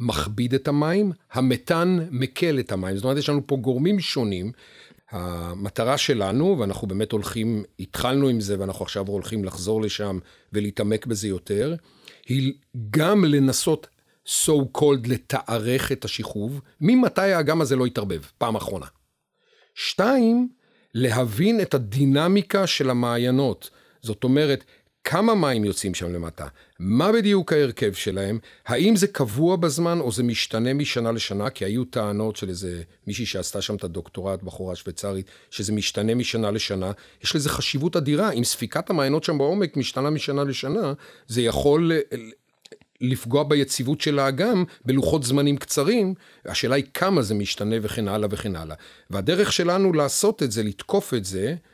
מכביד 0.00 0.54
את 0.54 0.68
המים, 0.68 1.12
המתאן 1.32 2.06
מקל 2.10 2.60
את 2.60 2.72
המים. 2.72 2.96
זאת 2.96 3.04
אומרת, 3.04 3.18
יש 3.18 3.28
לנו 3.28 3.46
פה 3.46 3.56
גורמים 3.56 4.00
שונים. 4.00 4.52
המטרה 5.10 5.98
שלנו, 5.98 6.56
ואנחנו 6.58 6.88
באמת 6.88 7.12
הולכים, 7.12 7.64
התחלנו 7.80 8.28
עם 8.28 8.40
זה 8.40 8.60
ואנחנו 8.60 8.84
עכשיו 8.84 9.06
הולכים 9.08 9.44
לחזור 9.44 9.82
לשם 9.82 10.18
ולהתעמק 10.52 11.06
בזה 11.06 11.28
יותר, 11.28 11.74
היא 12.26 12.52
גם 12.90 13.24
לנסות 13.24 13.86
so 14.26 14.78
called 14.78 15.08
לתארך 15.08 15.92
את 15.92 16.04
השחרוב, 16.04 16.60
ממתי 16.80 17.20
האגם 17.20 17.60
הזה 17.60 17.76
לא 17.76 17.86
יתערבב, 17.86 18.22
פעם 18.38 18.56
אחרונה. 18.56 18.86
שתיים, 19.74 20.48
להבין 20.94 21.60
את 21.60 21.74
הדינמיקה 21.74 22.66
של 22.66 22.90
המעיינות. 22.90 23.70
זאת 24.02 24.24
אומרת, 24.24 24.64
כמה 25.04 25.34
מים 25.34 25.64
יוצאים 25.64 25.94
שם 25.94 26.12
למטה, 26.12 26.46
מה 26.78 27.12
בדיוק 27.12 27.52
ההרכב 27.52 27.92
שלהם, 27.92 28.38
האם 28.66 28.96
זה 28.96 29.06
קבוע 29.06 29.56
בזמן 29.56 30.00
או 30.00 30.12
זה 30.12 30.22
משתנה 30.22 30.74
משנה 30.74 31.12
לשנה, 31.12 31.50
כי 31.50 31.64
היו 31.64 31.84
טענות 31.84 32.36
של 32.36 32.48
איזה 32.48 32.82
מישהי 33.06 33.26
שעשתה 33.26 33.62
שם 33.62 33.74
את 33.74 33.84
הדוקטורט, 33.84 34.42
בחורה 34.42 34.76
שוויצרית, 34.76 35.26
שזה 35.50 35.72
משתנה 35.72 36.14
משנה 36.14 36.50
לשנה, 36.50 36.92
יש 37.22 37.36
לזה 37.36 37.48
חשיבות 37.48 37.96
אדירה, 37.96 38.30
אם 38.30 38.44
ספיקת 38.44 38.90
המעיינות 38.90 39.24
שם 39.24 39.38
בעומק 39.38 39.76
משתנה 39.76 40.10
משנה 40.10 40.44
לשנה, 40.44 40.92
זה 41.26 41.42
יכול 41.42 41.92
לפגוע 43.00 43.42
ביציבות 43.42 44.00
של 44.00 44.18
האגם 44.18 44.64
בלוחות 44.84 45.22
זמנים 45.22 45.56
קצרים, 45.56 46.14
השאלה 46.44 46.74
היא 46.74 46.84
כמה 46.94 47.22
זה 47.22 47.34
משתנה 47.34 47.76
וכן 47.82 48.08
הלאה 48.08 48.28
וכן 48.32 48.56
הלאה. 48.56 48.76
והדרך 49.10 49.52
שלנו 49.52 49.92
לעשות 49.92 50.42
את 50.42 50.52
זה, 50.52 50.62
לתקוף 50.62 51.14
את 51.14 51.24
זה, 51.24 51.46
אה, 51.48 51.73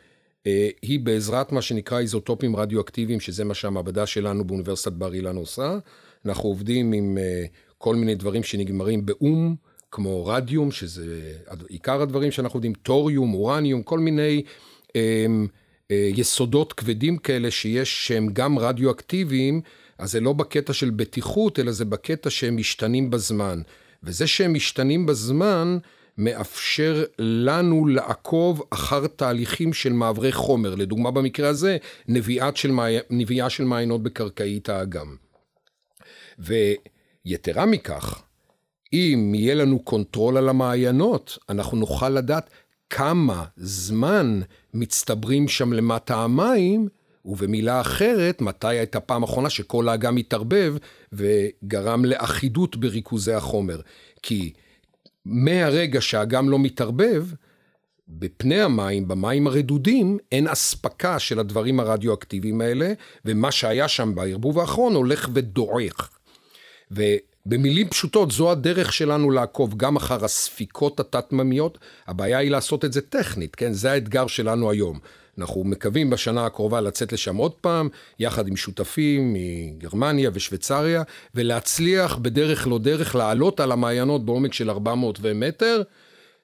היא 0.82 1.00
בעזרת 1.00 1.52
מה 1.52 1.62
שנקרא 1.62 1.98
איזוטופים 1.98 2.56
רדיואקטיביים, 2.56 3.20
שזה 3.20 3.44
מה 3.44 3.54
שהמעבדה 3.54 4.06
שלנו 4.06 4.44
באוניברסיטת 4.44 4.92
בר 4.92 5.14
אילן 5.14 5.36
עושה. 5.36 5.78
אנחנו 6.26 6.48
עובדים 6.48 6.92
עם 6.92 7.18
אה, 7.18 7.44
כל 7.78 7.96
מיני 7.96 8.14
דברים 8.14 8.42
שנגמרים 8.42 9.06
באום, 9.06 9.56
כמו 9.90 10.26
רדיום, 10.26 10.70
שזה 10.70 11.32
עיקר 11.68 12.02
הדברים 12.02 12.30
שאנחנו 12.30 12.56
עובדים, 12.56 12.72
טוריום, 12.72 13.34
אורניום, 13.34 13.82
כל 13.82 13.98
מיני 13.98 14.42
אה, 14.96 15.26
יסודות 15.90 16.72
כבדים 16.72 17.18
כאלה 17.18 17.50
שיש 17.50 18.06
שהם 18.06 18.28
גם 18.32 18.58
רדיואקטיביים, 18.58 19.60
אז 19.98 20.12
זה 20.12 20.20
לא 20.20 20.32
בקטע 20.32 20.72
של 20.72 20.90
בטיחות, 20.90 21.58
אלא 21.58 21.72
זה 21.72 21.84
בקטע 21.84 22.30
שהם 22.30 22.56
משתנים 22.56 23.10
בזמן. 23.10 23.60
וזה 24.02 24.26
שהם 24.26 24.54
משתנים 24.54 25.06
בזמן, 25.06 25.78
מאפשר 26.20 27.04
לנו 27.18 27.86
לעקוב 27.86 28.62
אחר 28.70 29.06
תהליכים 29.06 29.72
של 29.72 29.92
מעברי 29.92 30.32
חומר. 30.32 30.74
לדוגמה, 30.74 31.10
במקרה 31.10 31.48
הזה, 31.48 31.76
של, 32.54 32.70
מעי... 32.70 32.96
נביעה 33.10 33.50
של 33.50 33.64
מעיינות 33.64 34.02
בקרקעית 34.02 34.68
האגם. 34.68 35.16
ויתרה 36.38 37.66
מכך, 37.66 38.22
אם 38.92 39.32
יהיה 39.34 39.54
לנו 39.54 39.78
control 39.78 40.36
על 40.36 40.48
המעיינות, 40.48 41.38
אנחנו 41.48 41.76
נוכל 41.76 42.08
לדעת 42.08 42.50
כמה 42.90 43.44
זמן 43.56 44.40
מצטברים 44.74 45.48
שם 45.48 45.72
למטה 45.72 46.16
המים, 46.16 46.88
ובמילה 47.24 47.80
אחרת, 47.80 48.40
מתי 48.40 48.68
הייתה 48.68 49.00
פעם 49.00 49.22
אחרונה 49.22 49.50
שכל 49.50 49.88
האגם 49.88 50.16
התערבב 50.16 50.76
וגרם 51.12 52.04
לאחידות 52.04 52.76
בריכוזי 52.76 53.32
החומר. 53.32 53.80
כי 54.22 54.52
מהרגע 55.24 56.00
שהאגם 56.00 56.50
לא 56.50 56.58
מתערבב, 56.58 57.26
בפני 58.08 58.60
המים, 58.60 59.08
במים 59.08 59.46
הרדודים, 59.46 60.18
אין 60.32 60.48
אספקה 60.48 61.18
של 61.18 61.38
הדברים 61.38 61.80
הרדיואקטיביים 61.80 62.60
האלה, 62.60 62.92
ומה 63.24 63.52
שהיה 63.52 63.88
שם 63.88 64.14
בערבוב 64.14 64.58
האחרון 64.58 64.94
הולך 64.94 65.28
ודועך. 65.34 66.10
ובמילים 66.90 67.88
פשוטות, 67.88 68.30
זו 68.30 68.50
הדרך 68.50 68.92
שלנו 68.92 69.30
לעקוב 69.30 69.74
גם 69.76 69.96
אחר 69.96 70.24
הספיקות 70.24 71.00
התת-ממיות. 71.00 71.78
הבעיה 72.06 72.38
היא 72.38 72.50
לעשות 72.50 72.84
את 72.84 72.92
זה 72.92 73.00
טכנית, 73.00 73.56
כן? 73.56 73.72
זה 73.72 73.92
האתגר 73.92 74.26
שלנו 74.26 74.70
היום. 74.70 74.98
אנחנו 75.40 75.64
מקווים 75.64 76.10
בשנה 76.10 76.46
הקרובה 76.46 76.80
לצאת 76.80 77.12
לשם 77.12 77.36
עוד 77.36 77.52
פעם, 77.52 77.88
יחד 78.18 78.48
עם 78.48 78.56
שותפים 78.56 79.34
מגרמניה 79.34 80.30
ושוויצריה, 80.34 81.02
ולהצליח 81.34 82.16
בדרך 82.16 82.66
לא 82.66 82.78
דרך 82.78 83.14
לעלות 83.14 83.60
על 83.60 83.72
המעיינות 83.72 84.24
בעומק 84.24 84.52
של 84.52 84.70
400 84.70 85.20
מטר, 85.34 85.82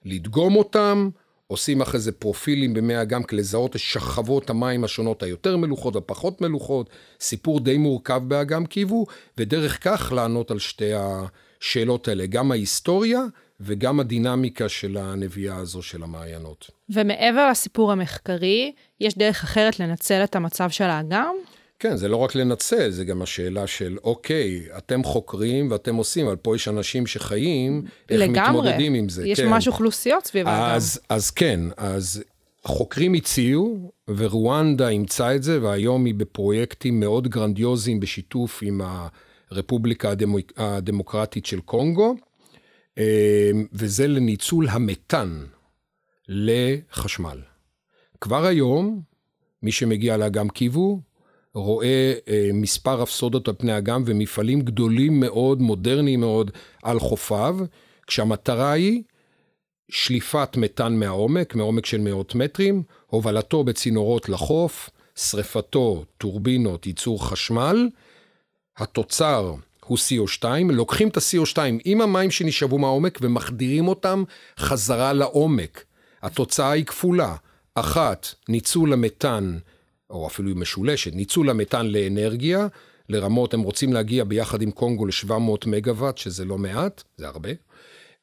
לדגום 0.04 0.56
אותם, 0.56 1.08
עושים 1.46 1.80
אחרי 1.80 2.00
זה 2.00 2.12
פרופילים 2.12 2.74
במי 2.74 3.02
אגם 3.02 3.22
כדי 3.22 3.40
לזהות 3.40 3.76
את 3.76 3.80
שכבות 3.80 4.50
המים 4.50 4.84
השונות 4.84 5.22
היותר 5.22 5.56
מלוכות 5.56 5.96
והפחות 5.96 6.40
מלוכות, 6.40 6.90
סיפור 7.20 7.60
די 7.60 7.76
מורכב 7.76 8.22
באגם 8.28 8.66
קיוו, 8.66 9.06
ודרך 9.38 9.78
כך 9.84 10.12
לענות 10.16 10.50
על 10.50 10.58
שתי 10.58 10.90
השאלות 10.94 12.08
האלה, 12.08 12.26
גם 12.26 12.52
ההיסטוריה 12.52 13.20
וגם 13.60 14.00
הדינמיקה 14.00 14.68
של 14.68 14.96
הנביאה 14.96 15.56
הזו 15.56 15.82
של 15.82 16.02
המעיינות. 16.02 16.70
ומעבר 16.90 17.50
לסיפור 17.50 17.92
המחקרי, 17.92 18.72
יש 19.00 19.18
דרך 19.18 19.44
אחרת 19.44 19.80
לנצל 19.80 20.24
את 20.24 20.36
המצב 20.36 20.70
של 20.70 20.84
האגם? 20.84 21.34
כן, 21.78 21.96
זה 21.96 22.08
לא 22.08 22.16
רק 22.16 22.34
לנצל, 22.34 22.90
זה 22.90 23.04
גם 23.04 23.22
השאלה 23.22 23.66
של, 23.66 23.96
אוקיי, 24.04 24.62
אתם 24.78 25.04
חוקרים 25.04 25.70
ואתם 25.70 25.94
עושים, 25.94 26.26
אבל 26.26 26.36
פה 26.36 26.56
יש 26.56 26.68
אנשים 26.68 27.06
שחיים, 27.06 27.82
איך 28.10 28.20
לגמרי. 28.20 28.60
מתמודדים 28.60 28.94
עם 28.94 29.08
זה. 29.08 29.28
יש 29.28 29.40
כן. 29.40 29.48
ממש 29.48 29.68
אוכלוסיות 29.68 30.26
סביב 30.26 30.48
האגם. 30.48 30.74
אז, 30.74 31.00
אז 31.08 31.30
כן, 31.30 31.60
אז 31.76 32.22
חוקרים 32.64 33.14
הציעו, 33.14 33.92
ורואנדה 34.08 34.88
אימצה 34.88 35.34
את 35.34 35.42
זה, 35.42 35.62
והיום 35.62 36.04
היא 36.04 36.14
בפרויקטים 36.14 37.00
מאוד 37.00 37.28
גרנדיוזיים 37.28 38.00
בשיתוף 38.00 38.60
עם 38.62 38.80
הרפובליקה 39.50 40.10
הדמוק, 40.10 40.52
הדמוקרטית 40.56 41.46
של 41.46 41.60
קונגו. 41.60 42.16
אמ, 42.98 43.66
וזה 43.72 44.06
לניצול 44.06 44.68
המתאן 44.68 45.46
לחשמל. 46.28 47.38
כבר 48.20 48.44
היום, 48.44 49.02
מי 49.62 49.72
שמגיע 49.72 50.16
לאגם 50.16 50.48
קיוו, 50.48 51.00
רואה 51.54 52.14
אה, 52.28 52.50
מספר 52.54 53.02
אפסודות 53.02 53.48
על 53.48 53.54
פני 53.58 53.78
אגם 53.78 54.02
ומפעלים 54.06 54.60
גדולים 54.60 55.20
מאוד, 55.20 55.60
מודרניים 55.60 56.20
מאוד, 56.20 56.50
על 56.82 56.98
חופיו, 56.98 57.56
כשהמטרה 58.06 58.72
היא 58.72 59.02
שליפת 59.88 60.56
מתאן 60.56 60.96
מהעומק, 60.96 61.54
מעומק 61.54 61.86
של 61.86 62.00
מאות 62.00 62.34
מטרים, 62.34 62.82
הובלתו 63.06 63.64
בצינורות 63.64 64.28
לחוף, 64.28 64.90
שרפתו, 65.16 66.04
טורבינות, 66.18 66.86
ייצור 66.86 67.28
חשמל, 67.28 67.88
התוצר 68.76 69.54
הוא 69.86 69.98
CO2, 69.98 70.44
לוקחים 70.72 71.08
את 71.08 71.16
ה-CO2 71.16 71.58
עם 71.84 72.00
המים 72.00 72.30
שנשאבו 72.30 72.78
מהעומק 72.78 73.18
ומחדירים 73.22 73.88
אותם 73.88 74.24
חזרה 74.58 75.12
לעומק. 75.12 75.84
התוצאה 76.22 76.70
היא 76.70 76.84
כפולה. 76.84 77.36
אחת, 77.74 78.26
ניצול 78.48 78.92
המתאן, 78.92 79.58
או 80.10 80.26
אפילו 80.26 80.48
היא 80.48 80.56
משולשת, 80.56 81.14
ניצול 81.14 81.50
המתאן 81.50 81.86
לאנרגיה, 81.86 82.66
לרמות, 83.08 83.54
הם 83.54 83.60
רוצים 83.60 83.92
להגיע 83.92 84.24
ביחד 84.24 84.62
עם 84.62 84.70
קונגו 84.70 85.06
ל-700 85.06 85.66
מגוואט, 85.66 86.18
שזה 86.18 86.44
לא 86.44 86.58
מעט, 86.58 87.02
זה 87.16 87.26
הרבה. 87.28 87.50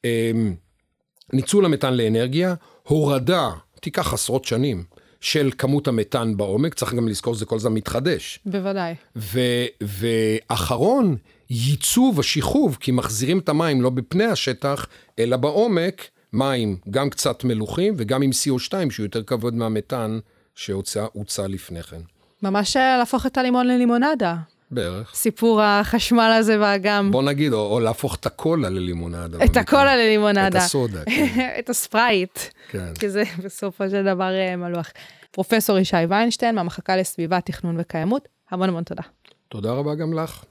אמ, 0.04 0.56
ניצול 1.34 1.66
המתאן 1.66 1.94
לאנרגיה, 1.94 2.56
הורדה, 2.84 3.50
תיקח 3.82 4.14
עשרות 4.14 4.46
שנים, 4.46 4.84
של 5.22 5.52
כמות 5.58 5.88
המתאן 5.88 6.38
בעומק, 6.38 6.74
צריך 6.74 6.94
גם 6.94 7.08
לזכור 7.08 7.36
שזה 7.36 7.46
כל 7.46 7.56
הזמן 7.56 7.74
מתחדש. 7.74 8.40
בוודאי. 8.46 8.96
ואחרון, 9.82 11.16
ייצוב 11.54 12.20
השחרוב, 12.20 12.78
כי 12.80 12.92
מחזירים 12.92 13.40
את 13.40 13.50
המים 13.50 13.82
לא 13.82 13.90
בפני 13.90 14.26
השטח, 14.26 14.88
אלא 15.20 15.38
בעומק, 15.38 16.08
מים 16.34 16.78
גם 16.90 17.10
קצת 17.10 17.44
מלוכים 17.44 17.94
וגם 17.98 18.22
עם 18.22 18.30
CO2, 18.30 18.74
שהוא 18.90 19.04
יותר 19.04 19.24
כבוד 19.24 19.54
מהמתאן 19.54 20.20
שהוצע 20.56 21.48
לפני 21.48 21.84
כן. 21.84 22.02
ממש 22.44 22.76
להפוך 22.76 23.26
את 23.26 23.38
הלימון 23.38 23.68
ללימונדה. 23.68 24.36
בערך. 24.72 25.16
סיפור 25.16 25.62
החשמל 25.62 26.36
הזה 26.40 26.58
באגם. 26.58 27.12
בוא 27.12 27.24
נגיד, 27.24 27.54
או, 27.54 27.72
או 27.72 27.80
להפוך 27.80 28.16
את 28.16 28.26
הקולה 28.26 28.70
ללימונדה. 28.70 29.46
את 29.46 29.58
הקולה 29.58 29.96
ללימונדה. 29.96 30.48
את 30.48 30.56
הסודה, 30.56 31.06
כן. 31.06 31.50
את 31.60 31.70
הספרייט. 31.70 32.40
כן. 32.70 32.94
כי 33.00 33.10
זה 33.10 33.24
בסופו 33.44 33.90
של 33.90 34.04
דבר 34.04 34.32
אה, 34.34 34.56
מלוח. 34.56 34.92
פרופסור 35.32 35.78
ישי 35.78 35.98
ויינשטיין 36.10 36.56
מהמחלקה 36.56 36.98
לסביבה, 36.98 37.42
תכנון 37.42 37.76
וקיימות, 37.80 38.28
המון 38.52 38.70
המון 38.70 38.84
תודה. 38.84 39.04
תודה 39.50 39.72
רבה 39.72 39.96
גם 39.96 40.14
לך. 40.14 40.44